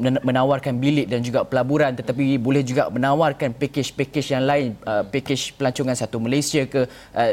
menawarkan 0.00 0.78
bilik 0.78 1.06
dan 1.10 1.20
juga 1.22 1.42
pelaburan 1.46 1.94
tetapi 1.94 2.38
boleh 2.38 2.62
juga 2.62 2.88
menawarkan 2.88 3.54
package-package 3.54 4.28
yang 4.34 4.44
lain 4.46 4.68
uh, 4.86 5.02
package 5.06 5.54
pelancongan 5.58 5.94
satu 5.98 6.22
Malaysia 6.22 6.62
ke 6.66 6.86
uh, 7.14 7.32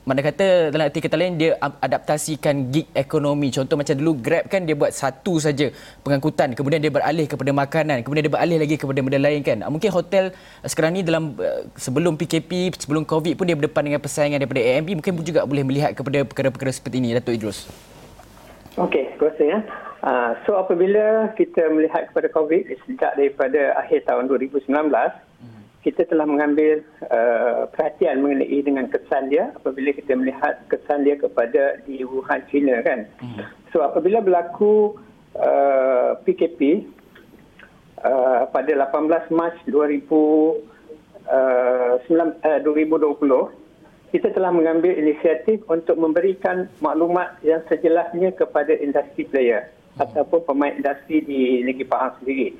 mana 0.00 0.24
kata 0.24 0.72
dalam 0.72 0.88
arti 0.88 0.98
kata 0.98 1.14
lain 1.14 1.36
dia 1.36 1.54
adaptasikan 1.60 2.72
gig 2.72 2.88
ekonomi. 2.96 3.52
Contoh 3.52 3.76
macam 3.76 3.94
dulu 3.94 4.18
Grab 4.18 4.48
kan 4.48 4.64
dia 4.64 4.74
buat 4.74 4.90
satu 4.90 5.36
saja 5.38 5.70
pengangkutan, 6.02 6.56
kemudian 6.56 6.80
dia 6.80 6.90
beralih 6.90 7.28
kepada 7.28 7.52
makanan, 7.52 8.00
kemudian 8.02 8.26
dia 8.26 8.32
beralih 8.32 8.58
lagi 8.58 8.74
kepada 8.80 8.98
benda 9.04 9.20
lain 9.20 9.44
kan. 9.44 9.62
Mungkin 9.68 9.92
hotel 9.92 10.32
sekarang 10.64 10.98
ni 10.98 11.06
dalam 11.06 11.36
sebelum 11.76 12.16
PKP, 12.16 12.74
sebelum 12.80 13.04
COVID 13.04 13.38
pun 13.38 13.44
dia 13.44 13.54
berdepan 13.54 13.86
dengan 13.86 14.00
persaingan 14.00 14.40
daripada 14.40 14.64
AMP, 14.64 14.98
mungkin 14.98 15.12
pun 15.20 15.24
juga 15.24 15.44
boleh 15.44 15.62
melihat 15.62 15.92
kepada 15.92 16.24
perkara-perkara 16.24 16.72
seperti 16.72 16.96
ini 16.98 17.14
Datuk 17.14 17.36
Idrus. 17.36 17.68
Okey, 18.78 19.18
terima 19.18 19.26
kasih 19.34 19.46
ya. 19.50 19.58
Uh, 20.00 20.32
so 20.46 20.56
apabila 20.56 21.34
kita 21.34 21.66
melihat 21.74 22.08
kepada 22.08 22.30
COVID 22.30 22.70
sejak 22.86 23.18
daripada 23.18 23.74
akhir 23.76 24.06
tahun 24.06 24.30
2019, 24.30 24.70
hmm. 24.70 25.60
kita 25.82 26.06
telah 26.06 26.24
mengambil 26.24 26.80
uh, 27.10 27.66
perhatian 27.74 28.22
mengenai 28.22 28.62
dengan 28.62 28.86
kesan 28.86 29.28
dia 29.28 29.50
apabila 29.58 29.90
kita 29.90 30.14
melihat 30.14 30.62
kesan 30.70 31.02
dia 31.02 31.18
kepada 31.18 31.82
di 31.84 32.06
Wuhan, 32.06 32.46
China 32.48 32.78
kan. 32.86 33.10
Hmm. 33.18 33.42
So 33.74 33.82
apabila 33.82 34.22
berlaku 34.22 34.96
uh, 35.34 36.16
PKP 36.22 36.86
uh, 38.06 38.46
pada 38.54 38.72
18 38.72 39.34
Mac 39.34 39.58
2000, 39.66 40.06
uh, 41.26 42.00
9, 42.06 42.38
uh, 42.40 42.58
2020, 42.64 43.59
kita 44.10 44.34
telah 44.34 44.50
mengambil 44.50 44.90
inisiatif 44.94 45.62
untuk 45.70 45.94
memberikan 45.98 46.66
maklumat 46.82 47.38
yang 47.46 47.62
sejelasnya 47.70 48.34
kepada 48.34 48.74
industri 48.74 49.26
player 49.26 49.70
hmm. 49.96 50.02
ataupun 50.06 50.42
pemain 50.46 50.74
industri 50.74 51.22
di 51.22 51.62
negeri 51.62 51.86
Pahang 51.86 52.18
sendiri. 52.22 52.54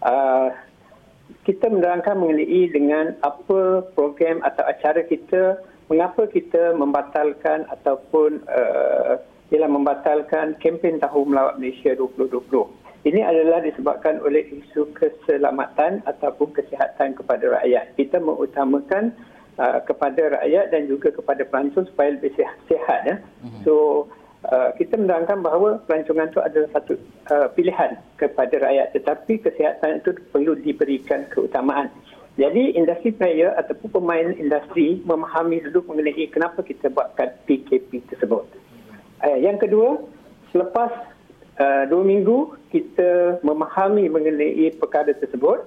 Uh, 0.00 0.48
kita 1.44 1.68
menerangkan 1.68 2.16
mengenai 2.16 2.72
dengan 2.72 3.12
apa 3.20 3.84
program 3.92 4.40
atau 4.40 4.64
acara 4.64 5.04
kita, 5.04 5.60
mengapa 5.92 6.24
kita 6.24 6.72
membatalkan 6.72 7.68
ataupun 7.68 8.40
uh, 8.48 9.20
ialah 9.52 9.68
membatalkan 9.68 10.56
kempen 10.60 11.00
Tahun 11.00 11.24
Melawat 11.24 11.60
Malaysia 11.60 11.96
2020. 11.96 12.48
Ini 13.08 13.24
adalah 13.24 13.64
disebabkan 13.64 14.20
oleh 14.20 14.44
isu 14.52 14.92
keselamatan 14.92 16.04
ataupun 16.04 16.52
kesihatan 16.52 17.16
kepada 17.16 17.60
rakyat. 17.60 17.96
Kita 17.96 18.20
mengutamakan 18.20 19.16
uh, 19.58 19.78
kepada 19.84 20.38
rakyat 20.40 20.72
dan 20.72 20.86
juga 20.86 21.12
kepada 21.12 21.42
pelancong 21.44 21.84
supaya 21.90 22.14
lebih 22.14 22.32
sihat, 22.38 22.56
sihat 22.70 23.00
ya. 23.04 23.16
Mm-hmm. 23.44 23.62
So 23.66 24.06
uh, 24.48 24.70
kita 24.78 24.96
menerangkan 24.96 25.42
bahawa 25.42 25.82
pelancongan 25.84 26.30
itu 26.30 26.40
adalah 26.40 26.68
satu 26.72 26.94
uh, 27.34 27.50
pilihan 27.52 27.98
kepada 28.16 28.54
rakyat 28.62 28.94
tetapi 28.94 29.42
kesihatan 29.42 30.00
itu 30.00 30.16
perlu 30.30 30.54
diberikan 30.58 31.26
keutamaan. 31.34 31.90
Jadi 32.38 32.78
industri 32.78 33.10
player 33.10 33.50
ataupun 33.58 33.98
pemain 33.98 34.30
industri 34.38 35.02
memahami 35.02 35.58
dulu 35.58 35.90
mengenai 35.90 36.30
kenapa 36.30 36.62
kita 36.62 36.86
buatkan 36.86 37.34
PKP 37.50 38.06
tersebut. 38.14 38.46
Uh, 39.26 39.38
yang 39.42 39.58
kedua, 39.58 39.98
selepas 40.54 40.94
uh, 41.58 41.82
dua 41.90 42.02
minggu 42.06 42.54
kita 42.70 43.42
memahami 43.42 44.06
mengenai 44.06 44.70
perkara 44.78 45.10
tersebut, 45.18 45.66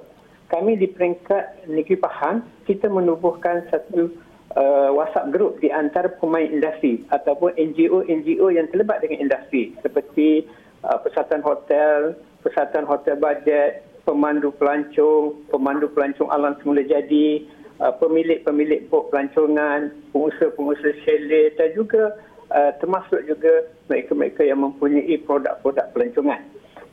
kami 0.51 0.75
di 0.75 0.91
peringkat 0.91 1.72
Negeri 1.72 1.96
Pahang, 1.96 2.43
kita 2.67 2.91
menubuhkan 2.91 3.63
satu 3.72 4.12
uh, 4.60 4.91
WhatsApp 4.91 5.31
group 5.31 5.63
di 5.63 5.72
antara 5.72 6.12
pemain 6.12 6.43
industri 6.43 7.08
ataupun 7.08 7.55
NGO-NGO 7.55 8.51
yang 8.51 8.67
terlibat 8.67 9.00
dengan 9.00 9.31
industri 9.31 9.72
seperti 9.79 10.43
uh, 10.84 11.00
Persatuan 11.00 11.39
Hotel, 11.39 12.20
Persatuan 12.43 12.84
Hotel 12.84 13.15
Bajet, 13.15 13.88
pemandu 14.03 14.51
pelancong, 14.60 15.39
pemandu 15.48 15.88
pelancong 15.96 16.27
alam 16.27 16.60
semula 16.60 16.84
jadi, 16.84 17.48
uh, 17.79 17.96
pemilik-pemilik 17.96 18.91
bot 18.91 19.08
pelancongan, 19.08 19.96
pengusaha-pengusaha 20.12 21.00
chalet 21.08 21.55
dan 21.55 21.72
juga 21.72 22.20
uh, 22.51 22.75
termasuk 22.84 23.24
juga 23.24 23.72
mereka-mereka 23.88 24.43
yang 24.43 24.60
mempunyai 24.60 25.15
produk-produk 25.24 25.88
pelancongan. 25.96 26.43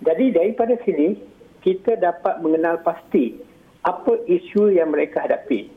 Jadi 0.06 0.30
daripada 0.30 0.78
sini 0.86 1.18
kita 1.58 1.98
dapat 1.98 2.38
mengenal 2.38 2.78
pasti 2.86 3.47
apa 3.88 4.12
isu 4.28 4.76
yang 4.76 4.92
mereka 4.92 5.24
hadapi. 5.24 5.72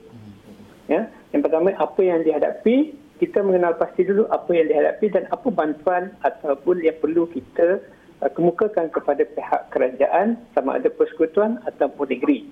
Ya, 0.91 1.07
yang 1.31 1.47
pertama 1.47 1.71
apa 1.79 2.01
yang 2.03 2.27
dihadapi, 2.27 2.91
kita 3.23 3.39
mengenal 3.39 3.79
pasti 3.79 4.03
dulu 4.03 4.27
apa 4.27 4.51
yang 4.51 4.67
dihadapi 4.67 5.07
dan 5.15 5.23
apa 5.31 5.47
bantuan 5.47 6.11
ataupun 6.27 6.83
yang 6.83 6.97
perlu 6.99 7.31
kita 7.31 7.79
uh, 8.19 8.31
kemukakan 8.35 8.91
kepada 8.91 9.23
pihak 9.23 9.71
kerajaan 9.71 10.35
sama 10.51 10.75
ada 10.75 10.91
persekutuan 10.91 11.63
ataupun 11.63 12.11
negeri. 12.11 12.43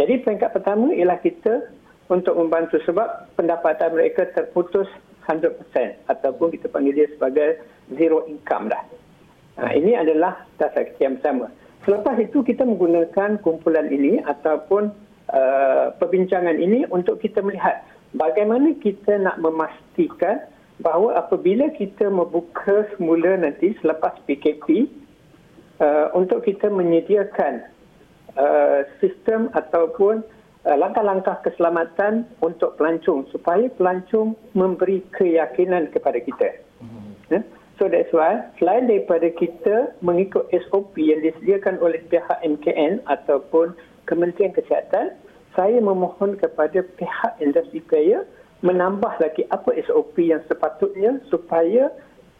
Jadi 0.00 0.24
peringkat 0.24 0.56
pertama 0.56 0.88
ialah 0.96 1.20
kita 1.20 1.68
untuk 2.08 2.32
membantu 2.40 2.80
sebab 2.88 3.36
pendapatan 3.36 3.92
mereka 3.92 4.24
terputus 4.32 4.88
100% 5.28 5.52
ataupun 6.08 6.48
kita 6.56 6.72
panggil 6.72 6.96
dia 6.96 7.08
sebagai 7.12 7.60
zero 7.92 8.24
income 8.24 8.72
dah. 8.72 8.82
Nah, 9.60 9.70
ini 9.76 9.92
adalah 9.92 10.48
dasar 10.56 10.88
yang 10.96 11.20
pertama. 11.20 11.52
Selepas 11.82 12.14
itu 12.22 12.46
kita 12.46 12.62
menggunakan 12.62 13.42
kumpulan 13.42 13.90
ini 13.90 14.22
ataupun 14.22 14.94
uh, 15.32 15.96
perbincangan 15.96 16.60
ini 16.60 16.86
untuk 16.92 17.18
kita 17.18 17.40
melihat 17.42 17.82
bagaimana 18.14 18.76
kita 18.78 19.18
nak 19.18 19.40
memastikan 19.40 20.44
bahawa 20.80 21.18
apabila 21.18 21.72
kita 21.76 22.08
membuka 22.08 22.86
semula 22.94 23.36
nanti 23.40 23.72
selepas 23.80 24.16
PKP 24.28 24.88
uh, 25.80 26.12
untuk 26.12 26.44
kita 26.44 26.68
menyediakan 26.68 27.64
uh, 28.36 28.84
sistem 29.00 29.48
ataupun 29.56 30.24
uh, 30.68 30.76
langkah-langkah 30.76 31.40
keselamatan 31.44 32.28
untuk 32.40 32.76
pelancong 32.76 33.28
supaya 33.30 33.68
pelancong 33.76 34.34
memberi 34.56 35.04
keyakinan 35.16 35.88
kepada 35.92 36.18
kita. 36.20 36.60
Mm-hmm. 36.82 37.10
Yeah? 37.30 37.44
So 37.80 37.90
that's 37.90 38.12
why 38.14 38.46
selain 38.60 38.86
daripada 38.86 39.32
kita 39.32 39.96
mengikut 40.04 40.46
SOP 40.68 40.94
yang 41.02 41.24
disediakan 41.24 41.80
oleh 41.82 41.98
pihak 42.06 42.38
MKN 42.44 43.02
ataupun 43.10 43.74
Kementerian 44.12 44.52
Kesihatan, 44.52 45.16
saya 45.56 45.80
memohon 45.80 46.36
kepada 46.36 46.84
pihak 46.84 47.32
industri 47.40 47.80
player 47.80 48.28
menambah 48.60 49.16
lagi 49.16 49.48
apa 49.48 49.72
SOP 49.88 50.20
yang 50.20 50.44
sepatutnya 50.52 51.16
supaya 51.32 51.88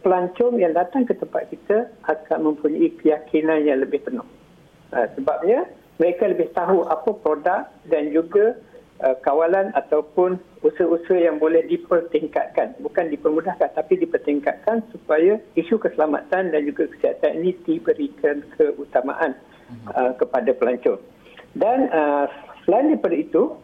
pelancong 0.05 0.61
yang 0.61 0.77
datang 0.77 1.09
ke 1.09 1.17
tempat 1.17 1.49
kita 1.49 1.89
akan 2.05 2.53
mempunyai 2.53 2.93
keyakinan 3.01 3.65
yang 3.65 3.81
lebih 3.81 4.05
penuh. 4.05 4.29
Uh, 4.93 5.09
sebabnya 5.17 5.65
mereka 5.97 6.29
lebih 6.29 6.53
tahu 6.53 6.85
apa 6.93 7.09
produk 7.25 7.65
dan 7.89 8.13
juga 8.13 8.61
uh, 9.01 9.17
kawalan 9.25 9.73
ataupun 9.73 10.37
usaha-usaha 10.61 11.25
yang 11.25 11.41
boleh 11.41 11.65
dipertingkatkan. 11.73 12.77
Bukan 12.85 13.09
dipermudahkan 13.09 13.73
tapi 13.73 13.97
dipertingkatkan 13.97 14.85
supaya 14.93 15.41
isu 15.57 15.81
keselamatan 15.81 16.53
dan 16.53 16.61
juga 16.69 16.85
kesihatan 16.93 17.41
ini 17.41 17.57
diberikan 17.65 18.45
keutamaan 18.61 19.33
uh, 19.97 20.13
kepada 20.21 20.53
pelancong. 20.53 21.01
Dan 21.53 21.89
uh, 21.93 22.27
selain 22.65 22.93
daripada 22.93 23.17
itu, 23.17 23.57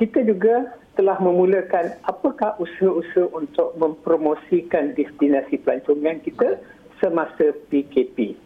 kita 0.00 0.24
juga 0.24 0.76
telah 0.96 1.16
memulakan 1.20 1.96
apakah 2.08 2.56
usaha-usaha 2.60 3.30
untuk 3.32 3.76
mempromosikan 3.76 4.92
destinasi 4.96 5.60
pelancongan 5.60 6.20
kita 6.24 6.60
semasa 7.00 7.56
PKP. 7.72 8.36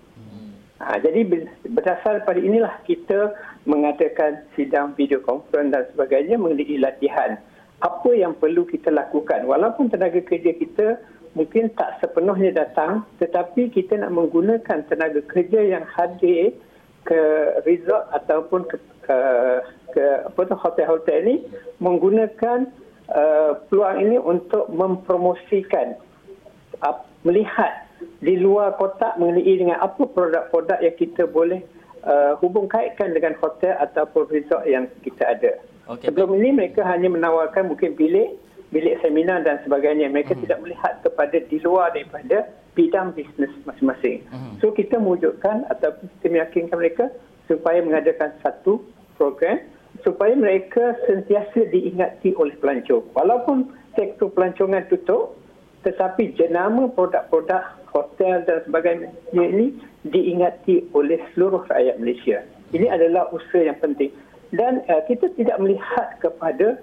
Ha, 0.83 0.99
jadi 0.99 1.23
berdasar 1.71 2.27
pada 2.27 2.37
inilah 2.37 2.83
kita 2.85 3.33
mengadakan 3.65 4.43
sidang 4.59 4.93
video 4.99 5.23
conference 5.23 5.71
dan 5.73 5.87
sebagainya 5.95 6.37
mengenai 6.37 6.77
latihan. 6.83 7.39
Apa 7.81 8.11
yang 8.13 8.37
perlu 8.37 8.67
kita 8.67 8.91
lakukan? 8.91 9.47
Walaupun 9.49 9.89
tenaga 9.89 10.19
kerja 10.21 10.53
kita 10.53 10.99
mungkin 11.39 11.71
tak 11.75 11.99
sepenuhnya 12.03 12.55
datang 12.55 13.07
tetapi 13.19 13.71
kita 13.71 13.99
nak 13.99 14.15
menggunakan 14.15 14.87
tenaga 14.87 15.21
kerja 15.27 15.63
yang 15.63 15.83
hadir 15.89 16.55
ke 17.05 17.21
resort 17.69 18.09
ataupun 18.17 18.65
ke, 18.67 18.77
ke, 19.05 19.19
ke 19.93 20.05
apa 20.25 20.41
tu 20.49 20.57
hotel-hotel 20.57 21.17
ini 21.29 21.37
menggunakan 21.79 22.69
uh, 23.13 23.61
peluang 23.69 23.97
ini 24.01 24.17
untuk 24.17 24.67
mempromosikan 24.73 26.01
uh, 26.81 26.97
melihat 27.25 27.85
di 28.21 28.37
luar 28.41 28.77
kotak 28.77 29.17
mengenai 29.21 29.55
dengan 29.57 29.79
apa 29.81 30.05
produk-produk 30.05 30.81
yang 30.81 30.97
kita 30.97 31.29
boleh 31.29 31.61
uh, 32.05 32.37
hubung 32.41 32.69
kaitkan 32.69 33.13
dengan 33.13 33.37
hotel 33.41 33.77
ataupun 33.81 34.29
resort 34.33 34.65
yang 34.69 34.89
kita 35.05 35.25
ada. 35.25 35.53
Okay. 35.85 36.09
Sebelum 36.09 36.41
ini 36.41 36.53
mereka 36.53 36.85
hanya 36.89 37.13
menawarkan 37.13 37.69
mungkin 37.69 37.93
bilik, 37.97 38.41
bilik 38.73 39.01
seminar 39.05 39.45
dan 39.45 39.61
sebagainya. 39.65 40.09
Mereka 40.09 40.37
hmm. 40.37 40.43
tidak 40.49 40.59
melihat 40.65 40.93
kepada 41.05 41.37
di 41.37 41.59
luar 41.61 41.93
daripada 41.93 42.49
bidang 42.75 43.15
bisnes 43.15 43.51
masing-masing. 43.67 44.27
Hmm. 44.31 44.59
So 44.59 44.75
kita 44.75 44.99
mewujudkan 44.99 45.67
ataupun 45.71 46.11
kita 46.19 46.27
meyakinkan 46.31 46.77
mereka 46.77 47.05
supaya 47.47 47.81
mengadakan 47.83 48.35
satu 48.43 48.83
program 49.15 49.63
supaya 50.03 50.35
mereka 50.35 50.99
sentiasa 51.07 51.71
diingati 51.71 52.35
oleh 52.35 52.59
pelancong. 52.59 53.07
Walaupun 53.15 53.71
sektor 53.95 54.27
pelancongan 54.35 54.91
tutup, 54.91 55.39
tetapi 55.87 56.35
jenama 56.35 56.91
produk-produk 56.91 57.63
hotel 57.95 58.43
dan 58.43 58.59
sebagainya 58.67 59.15
ini 59.31 59.79
diingati 60.03 60.91
oleh 60.91 61.23
seluruh 61.33 61.63
rakyat 61.71 62.03
Malaysia. 62.03 62.43
Ini 62.75 62.91
adalah 62.91 63.31
usaha 63.31 63.63
yang 63.63 63.79
penting. 63.79 64.11
Dan 64.51 64.83
uh, 64.91 65.03
kita 65.07 65.31
tidak 65.39 65.63
melihat 65.63 66.19
kepada 66.19 66.83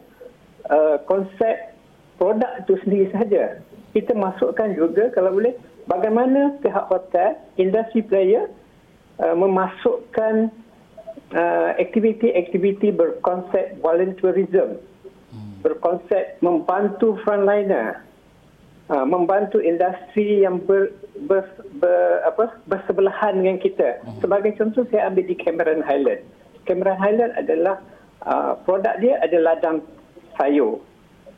uh, 0.72 1.04
konsep 1.04 1.76
produk 2.16 2.64
itu 2.64 2.80
sendiri 2.88 3.08
saja. 3.12 3.60
Kita 3.92 4.16
masukkan 4.16 4.72
juga 4.72 5.12
kalau 5.12 5.36
boleh 5.36 5.52
bagaimana 5.92 6.56
pihak 6.64 6.88
hotel, 6.88 7.36
industri 7.60 8.00
player 8.08 8.48
uh, 9.20 9.36
memasukkan 9.36 10.48
uh, 11.36 11.70
aktiviti-aktiviti 11.76 12.96
berkonsep 12.96 13.76
volunteerism, 13.84 14.80
hmm. 15.36 15.60
berkonsep 15.60 16.40
membantu 16.40 17.20
frontliner, 17.28 18.00
uh, 18.88 19.04
membantu 19.04 19.60
industri 19.60 20.48
yang 20.48 20.64
ber, 20.64 20.96
ber, 21.28 21.44
ber, 21.84 22.24
apa, 22.24 22.56
bersebelahan 22.72 23.44
dengan 23.44 23.60
kita. 23.60 24.00
Hmm. 24.08 24.24
Sebagai 24.24 24.56
contoh 24.56 24.88
saya 24.88 25.12
ambil 25.12 25.28
di 25.28 25.36
Cameron 25.36 25.84
Highland. 25.84 26.24
Cameron 26.64 27.00
Highland 27.04 27.36
adalah 27.36 27.76
uh, 28.24 28.56
produk 28.64 28.96
dia 29.04 29.20
adalah 29.20 29.60
ladang 29.60 29.84
sayur 30.40 30.80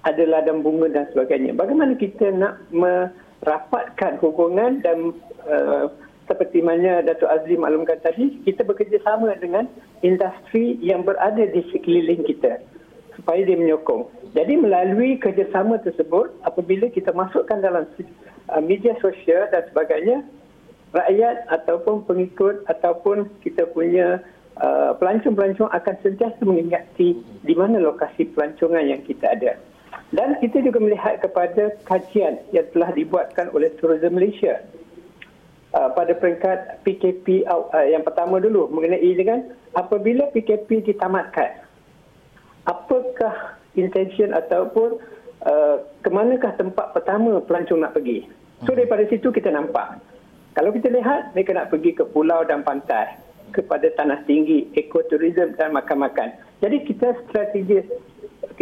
ada 0.03 0.23
ladang 0.27 0.59
bunga 0.59 0.91
dan 0.91 1.07
sebagainya. 1.15 1.55
Bagaimana 1.55 1.95
kita 1.95 2.27
nak 2.35 2.59
merapatkan 3.43 4.23
hubungan 4.23 4.79
dan 4.79 5.11
uh, 5.43 5.91
seperti 6.31 6.63
mana 6.63 7.03
Datuk 7.03 7.27
Azli 7.27 7.59
maklumkan 7.59 7.99
tadi, 7.99 8.39
kita 8.47 8.63
bekerjasama 8.63 9.35
dengan 9.43 9.67
industri 9.99 10.79
yang 10.79 11.03
berada 11.03 11.43
di 11.43 11.59
sekeliling 11.75 12.23
kita 12.23 12.63
supaya 13.19 13.43
dia 13.43 13.59
menyokong. 13.59 14.07
Jadi 14.31 14.57
melalui 14.57 15.19
kerjasama 15.19 15.83
tersebut, 15.83 16.31
apabila 16.47 16.89
kita 16.89 17.11
masukkan 17.11 17.59
dalam 17.59 17.85
uh, 18.49 18.63
media 18.63 18.95
sosial 19.03 19.51
dan 19.51 19.67
sebagainya, 19.69 20.23
rakyat 20.95 21.43
ataupun 21.51 22.07
pengikut 22.07 22.63
ataupun 22.71 23.27
kita 23.43 23.67
punya 23.75 24.23
uh, 24.63 24.95
pelancong-pelancong 24.97 25.69
akan 25.69 25.95
sentiasa 26.01 26.41
mengingati 26.41 27.19
di 27.19 27.53
mana 27.53 27.83
lokasi 27.83 28.31
pelancongan 28.31 28.87
yang 28.87 29.01
kita 29.03 29.27
ada. 29.27 29.59
Dan 30.13 30.37
kita 30.37 30.61
juga 30.61 30.77
melihat 30.77 31.17
kepada 31.25 31.73
kajian 31.89 32.37
yang 32.53 32.69
telah 32.69 32.93
dibuatkan 32.93 33.49
oleh 33.49 33.73
Tourism 33.81 34.13
Malaysia 34.13 34.61
uh, 35.73 35.89
pada 35.97 36.13
peringkat 36.13 36.85
PKP 36.85 37.49
uh, 37.49 37.65
yang 37.89 38.05
pertama 38.05 38.37
dulu 38.37 38.69
mengenai 38.69 39.09
dengan 39.17 39.41
apabila 39.73 40.29
PKP 40.29 40.85
ditamatkan 40.85 41.65
apakah 42.69 43.57
intention 43.73 44.31
ataupun 44.37 45.01
uh, 45.49 45.81
ke 46.05 46.09
manakah 46.13 46.53
tempat 46.55 46.93
pertama 46.93 47.41
pelancong 47.43 47.81
nak 47.81 47.97
pergi? 47.97 48.29
So 48.63 48.71
hmm. 48.71 48.85
daripada 48.85 49.03
situ 49.09 49.33
kita 49.33 49.49
nampak. 49.49 49.99
Kalau 50.53 50.69
kita 50.69 50.93
lihat 50.93 51.33
mereka 51.33 51.57
nak 51.57 51.73
pergi 51.73 51.97
ke 51.97 52.05
pulau 52.05 52.45
dan 52.45 52.61
pantai 52.61 53.17
kepada 53.49 53.89
tanah 53.97 54.21
tinggi 54.29 54.69
ekoturism 54.77 55.57
dan 55.57 55.73
makan-makan. 55.73 56.37
Jadi 56.61 56.85
kita 56.85 57.17
strategi 57.25 57.81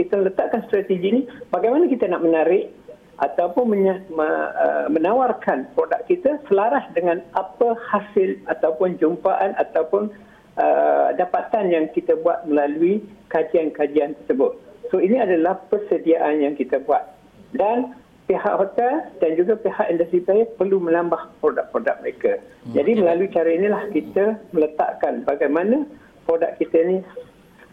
kita 0.01 0.17
letakkan 0.17 0.65
strategi 0.65 1.07
ini 1.13 1.21
bagaimana 1.53 1.85
kita 1.85 2.09
nak 2.09 2.25
menarik 2.25 2.73
ataupun 3.21 3.69
menya, 3.69 4.01
uh, 4.17 4.89
menawarkan 4.89 5.69
produk 5.77 6.01
kita 6.09 6.41
selaras 6.49 6.89
dengan 6.97 7.21
apa 7.37 7.77
hasil 7.77 8.41
ataupun 8.49 8.97
jumpaan 8.97 9.53
ataupun 9.61 10.09
uh, 10.57 11.13
dapatan 11.13 11.69
yang 11.69 11.85
kita 11.93 12.17
buat 12.17 12.49
melalui 12.49 13.05
kajian-kajian 13.29 14.17
tersebut. 14.25 14.57
So 14.89 14.97
ini 14.97 15.21
adalah 15.21 15.61
persediaan 15.69 16.41
yang 16.41 16.57
kita 16.57 16.81
buat. 16.81 17.13
Dan 17.53 17.93
pihak 18.25 18.55
hotel 18.57 19.11
dan 19.21 19.37
juga 19.37 19.59
pihak 19.59 19.87
industri 19.91 20.23
saya 20.25 20.43
perlu 20.57 20.81
menambah 20.81 21.35
produk-produk 21.43 22.01
mereka. 22.01 22.41
Hmm. 22.65 22.73
Jadi 22.73 22.91
melalui 22.97 23.29
cara 23.29 23.49
inilah 23.53 23.83
kita 23.93 24.25
meletakkan 24.49 25.27
bagaimana 25.27 25.85
produk 26.25 26.55
kita 26.57 26.77
ini 26.89 26.97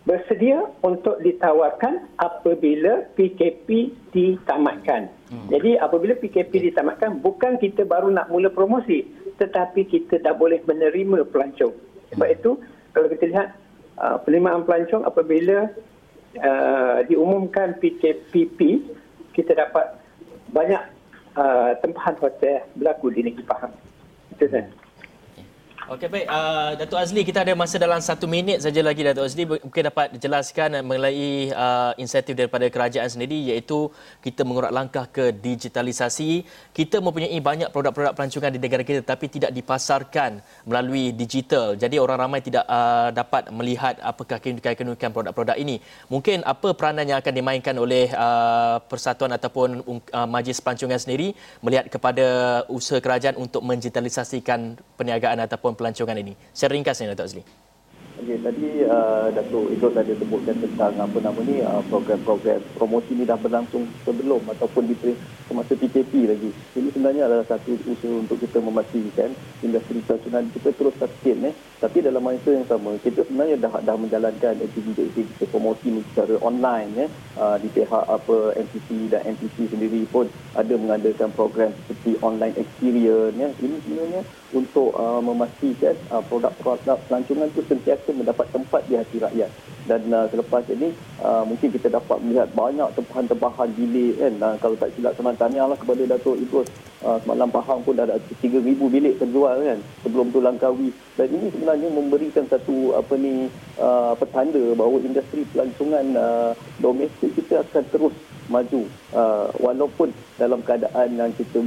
bersedia 0.09 0.65
untuk 0.81 1.21
ditawarkan 1.21 2.17
apabila 2.17 3.05
PKP 3.13 3.93
ditamatkan. 4.09 5.13
Hmm. 5.29 5.53
Jadi 5.53 5.77
apabila 5.77 6.17
PKP 6.17 6.73
ditamatkan 6.73 7.21
bukan 7.21 7.61
kita 7.61 7.85
baru 7.85 8.09
nak 8.09 8.33
mula 8.33 8.49
promosi 8.49 9.05
tetapi 9.37 9.85
kita 9.85 10.17
dah 10.25 10.33
boleh 10.33 10.65
menerima 10.65 11.29
pelancong. 11.29 11.77
Sebab 12.17 12.25
hmm. 12.25 12.37
itu 12.41 12.51
kalau 12.97 13.07
kita 13.13 13.25
lihat 13.29 13.49
uh, 14.01 14.17
penerimaan 14.25 14.65
pelancong 14.65 15.05
apabila 15.05 15.69
uh, 16.41 16.99
diumumkan 17.05 17.77
PKPP 17.77 18.81
kita 19.37 19.53
dapat 19.53 19.93
banyak 20.49 20.83
uh, 21.37 21.77
tempahan 21.85 22.17
hotel 22.17 22.65
berlaku 22.81 23.13
di 23.13 23.29
negeri 23.29 23.45
Pahang. 23.45 23.77
Itu 24.33 24.49
saja. 24.49 24.88
Okey 25.89 26.05
baik, 26.05 26.29
uh, 26.29 26.77
Datuk 26.77 27.01
Azli 27.01 27.25
kita 27.25 27.41
ada 27.41 27.57
masa 27.57 27.81
dalam 27.81 27.97
satu 28.05 28.29
minit 28.29 28.61
saja 28.61 28.85
lagi 28.85 29.01
Datuk 29.01 29.25
Azli 29.25 29.49
mungkin 29.49 29.89
dapat 29.89 30.21
jelaskan 30.21 30.85
mengenai 30.85 31.49
uh, 31.49 31.97
insentif 31.97 32.37
daripada 32.37 32.69
kerajaan 32.69 33.09
sendiri 33.09 33.33
iaitu 33.49 33.89
kita 34.21 34.45
mengurat 34.45 34.69
langkah 34.69 35.09
ke 35.09 35.33
digitalisasi. 35.33 36.45
Kita 36.77 37.01
mempunyai 37.01 37.41
banyak 37.41 37.73
produk-produk 37.73 38.13
pelancongan 38.13 38.53
di 38.53 38.61
negara 38.61 38.85
kita 38.85 39.01
tapi 39.01 39.33
tidak 39.33 39.49
dipasarkan 39.49 40.45
melalui 40.69 41.17
digital. 41.17 41.73
Jadi 41.73 41.97
orang 41.97 42.21
ramai 42.21 42.45
tidak 42.45 42.69
uh, 42.69 43.09
dapat 43.09 43.49
melihat 43.49 43.97
apakah 44.05 44.45
keunikan-keunikan 44.45 45.09
produk-produk 45.09 45.57
ini. 45.57 45.81
Mungkin 46.13 46.45
apa 46.45 46.77
peranan 46.77 47.09
yang 47.09 47.17
akan 47.25 47.33
dimainkan 47.33 47.73
oleh 47.81 48.13
uh, 48.13 48.77
persatuan 48.93 49.33
ataupun 49.33 49.81
uh, 49.89 50.29
majlis 50.29 50.61
pelancongan 50.61 51.01
sendiri 51.01 51.33
melihat 51.65 51.89
kepada 51.89 52.61
usaha 52.69 53.01
kerajaan 53.01 53.41
untuk 53.41 53.65
mendigitalisasikan 53.65 54.77
perniagaan 55.01 55.49
ataupun 55.49 55.78
pelancongan 55.79 56.19
ini? 56.19 56.35
Secara 56.51 56.75
ringkasnya 56.75 57.15
Datuk 57.15 57.31
Azli. 57.31 57.45
Okay, 58.19 58.35
tadi 58.43 58.83
uh, 58.83 59.31
Datuk 59.31 59.71
Idrus 59.71 59.95
ada 59.95 60.11
sebutkan 60.11 60.59
tentang 60.59 60.91
apa 60.99 61.19
nama 61.23 61.39
ni 61.47 61.63
uh, 61.63 61.79
program-program 61.87 62.59
promosi 62.75 63.15
ni 63.15 63.23
dah 63.23 63.39
berlangsung 63.39 63.87
sebelum 64.03 64.43
ataupun 64.43 64.91
di 64.91 65.15
semasa 65.47 65.79
PKP 65.79 66.27
lagi. 66.27 66.51
Ini 66.75 66.91
sebenarnya 66.91 67.31
adalah 67.31 67.47
satu 67.47 67.79
usaha 67.87 68.11
untuk 68.11 68.43
kita 68.43 68.59
memastikan 68.59 69.31
industri 69.63 70.03
pelancongan 70.03 70.51
kita 70.51 70.75
terus 70.75 70.95
sustain 70.99 71.47
eh. 71.47 71.55
Tapi 71.79 72.03
dalam 72.03 72.19
masa 72.19 72.51
yang 72.51 72.67
sama 72.67 72.99
kita 72.99 73.23
sebenarnya 73.23 73.55
dah 73.63 73.73
dah 73.87 73.95
menjalankan 73.95 74.67
aktiviti-aktiviti 74.67 75.45
promosi 75.55 75.87
ni 75.87 76.03
secara 76.11 76.43
online 76.43 77.07
eh. 77.07 77.11
Uh, 77.39 77.55
di 77.63 77.71
pihak 77.71 78.03
apa 78.03 78.37
NTC 78.59 79.15
dan 79.15 79.23
NTC 79.31 79.71
sendiri 79.71 80.03
pun 80.11 80.27
ada 80.59 80.75
mengadakan 80.75 81.31
program 81.39 81.71
seperti 81.87 82.19
online 82.19 82.59
experience 82.59 83.39
ya. 83.39 83.47
Ini 83.63 83.77
sebenarnya 83.87 84.21
untuk 84.57 84.97
uh, 84.97 85.21
memastikan 85.21 85.93
uh, 86.09 86.25
produk-produk 86.25 86.97
pelancongan 87.05 87.49
itu 87.53 87.61
sentiasa 87.69 88.09
mendapat 88.17 88.49
tempat 88.49 88.81
di 88.89 88.97
hati 88.97 89.21
rakyat. 89.21 89.51
Dan 89.85 90.09
uh, 90.13 90.29
selepas 90.29 90.65
ini 90.69 90.93
uh, 91.21 91.45
mungkin 91.45 91.69
kita 91.73 91.89
dapat 91.89 92.21
melihat 92.25 92.49
banyak 92.53 92.89
tempahan-tempahan 92.97 93.69
bilik 93.77 94.17
kan. 94.17 94.35
Uh, 94.41 94.55
kalau 94.61 94.77
tak 94.77 94.93
silap 94.97 95.13
sama 95.17 95.33
tanyalah 95.37 95.77
kepada 95.77 96.03
Datuk 96.05 96.41
Idrus 96.41 96.69
uh, 97.05 97.17
semalam 97.25 97.49
Pahang 97.49 97.81
pun 97.85 97.97
dah 97.97 98.05
ada 98.09 98.21
3000 98.41 98.65
bilik 98.77 99.15
terjual 99.21 99.57
kan 99.65 99.81
sebelum 100.05 100.33
tu 100.33 100.41
Langkawi. 100.41 100.89
Dan 101.17 101.29
ini 101.29 101.47
sebenarnya 101.53 101.89
memberikan 101.93 102.45
satu 102.49 102.97
apa 102.97 103.15
ni 103.21 103.53
uh, 103.77 104.13
petanda 104.17 104.65
bahawa 104.77 104.97
industri 105.05 105.45
pelancongan 105.53 106.07
uh, 106.17 106.53
domestik 106.81 107.33
kita 107.37 107.65
akan 107.65 107.85
terus 107.93 108.15
maju 108.49 108.83
uh, 109.13 109.53
walaupun 109.61 110.09
dalam 110.41 110.65
keadaan 110.65 111.21
yang 111.21 111.31
kita 111.37 111.61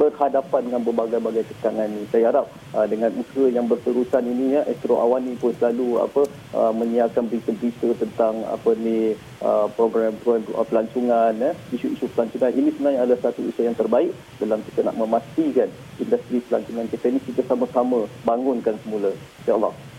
berhadapan 0.00 0.60
dengan 0.64 0.80
berbagai-bagai 0.80 1.44
kekangan 1.52 1.92
ini. 1.92 2.08
Saya 2.08 2.32
harap 2.32 2.48
uh, 2.72 2.88
dengan 2.88 3.12
usaha 3.20 3.52
yang 3.52 3.68
berterusan 3.68 4.24
ini 4.24 4.56
ya 4.56 4.64
Astro 4.64 4.96
Awani 4.96 5.36
pun 5.36 5.52
selalu 5.60 6.00
apa 6.00 6.22
uh, 6.56 6.72
menyiarkan 6.72 7.28
berita-berita 7.28 8.00
tentang 8.00 8.40
apa 8.48 8.72
ni 8.80 9.12
uh, 9.44 9.68
program-program 9.76 10.48
pelancongan 10.64 11.36
ya 11.36 11.52
isu-isu 11.76 12.08
pelancongan 12.16 12.56
ini 12.56 12.72
sebenarnya 12.72 13.04
adalah 13.04 13.20
satu 13.28 13.44
usaha 13.44 13.68
yang 13.68 13.76
terbaik 13.76 14.16
dalam 14.40 14.64
kita 14.64 14.88
nak 14.88 14.96
memastikan 14.96 15.68
industri 16.00 16.40
pelancongan 16.48 16.88
kita 16.88 17.04
ini 17.12 17.20
kita 17.20 17.44
sama-sama 17.44 18.08
bangunkan 18.24 18.80
semula. 18.80 19.12
Insya-Allah. 19.44 19.89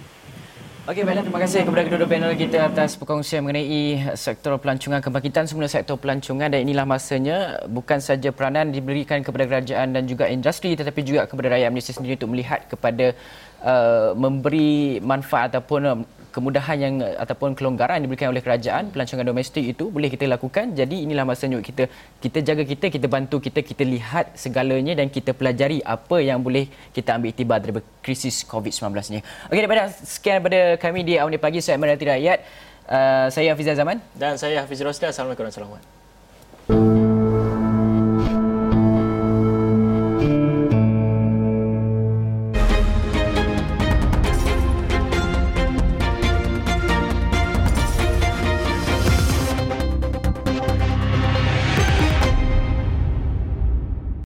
Okey, 0.82 1.06
baiklah. 1.06 1.22
Terima 1.22 1.38
kasih 1.46 1.62
kepada 1.62 1.86
kedua-dua 1.86 2.10
panel 2.10 2.34
kita 2.34 2.58
atas 2.66 2.98
perkongsian 2.98 3.46
mengenai 3.46 4.18
sektor 4.18 4.58
pelancongan 4.58 4.98
kebangkitan 4.98 5.46
semula 5.46 5.70
sektor 5.70 5.94
pelancongan 5.94 6.50
dan 6.50 6.66
inilah 6.66 6.90
masanya 6.90 7.62
bukan 7.70 8.02
saja 8.02 8.34
peranan 8.34 8.74
diberikan 8.74 9.22
kepada 9.22 9.46
kerajaan 9.46 9.94
dan 9.94 10.10
juga 10.10 10.26
industri 10.26 10.74
tetapi 10.74 11.06
juga 11.06 11.30
kepada 11.30 11.54
rakyat 11.54 11.70
Malaysia 11.70 11.94
sendiri 11.94 12.18
untuk 12.18 12.34
melihat 12.34 12.66
kepada 12.66 13.14
uh, 13.64 14.12
memberi 14.18 15.02
manfaat 15.02 15.54
ataupun 15.54 16.06
kemudahan 16.32 16.78
yang 16.80 16.96
ataupun 17.24 17.52
kelonggaran 17.58 18.00
yang 18.00 18.06
diberikan 18.08 18.32
oleh 18.32 18.40
kerajaan 18.40 18.90
pelancongan 18.94 19.28
domestik 19.28 19.64
itu 19.74 19.92
boleh 19.92 20.08
kita 20.08 20.26
lakukan. 20.32 20.72
Jadi 20.80 21.04
inilah 21.06 21.28
masanya 21.28 21.60
kita. 21.60 21.92
Kita 22.24 22.40
jaga 22.40 22.64
kita 22.64 22.88
kita 22.88 23.08
bantu 23.12 23.44
kita 23.44 23.60
kita 23.62 23.84
lihat 23.84 24.40
segalanya 24.44 24.96
dan 24.96 25.12
kita 25.12 25.36
pelajari 25.36 25.84
apa 25.84 26.18
yang 26.24 26.40
boleh 26.40 26.66
kita 26.96 27.20
ambil 27.20 27.30
iktibar 27.36 27.60
daripada 27.60 27.86
krisis 28.00 28.48
COVID-19 28.48 28.88
ni. 29.14 29.20
Okey 29.52 29.62
daripada 29.64 29.84
sekian 29.92 30.40
daripada 30.40 30.80
kami 30.80 31.04
di 31.04 31.14
Awal 31.20 31.38
Pagi 31.38 31.60
saya 31.60 31.78
Merhati 31.78 32.06
Rakyat. 32.08 32.40
Uh, 32.92 33.28
saya 33.32 33.54
Hafizah 33.54 33.76
Zaman. 33.78 34.04
Dan 34.16 34.36
saya 34.42 34.64
Hafiz 34.64 34.80
Rosda. 34.84 35.12
Assalamualaikum 35.12 35.48
warahmatullahi 35.48 35.80
wabarakatuh 35.80 36.01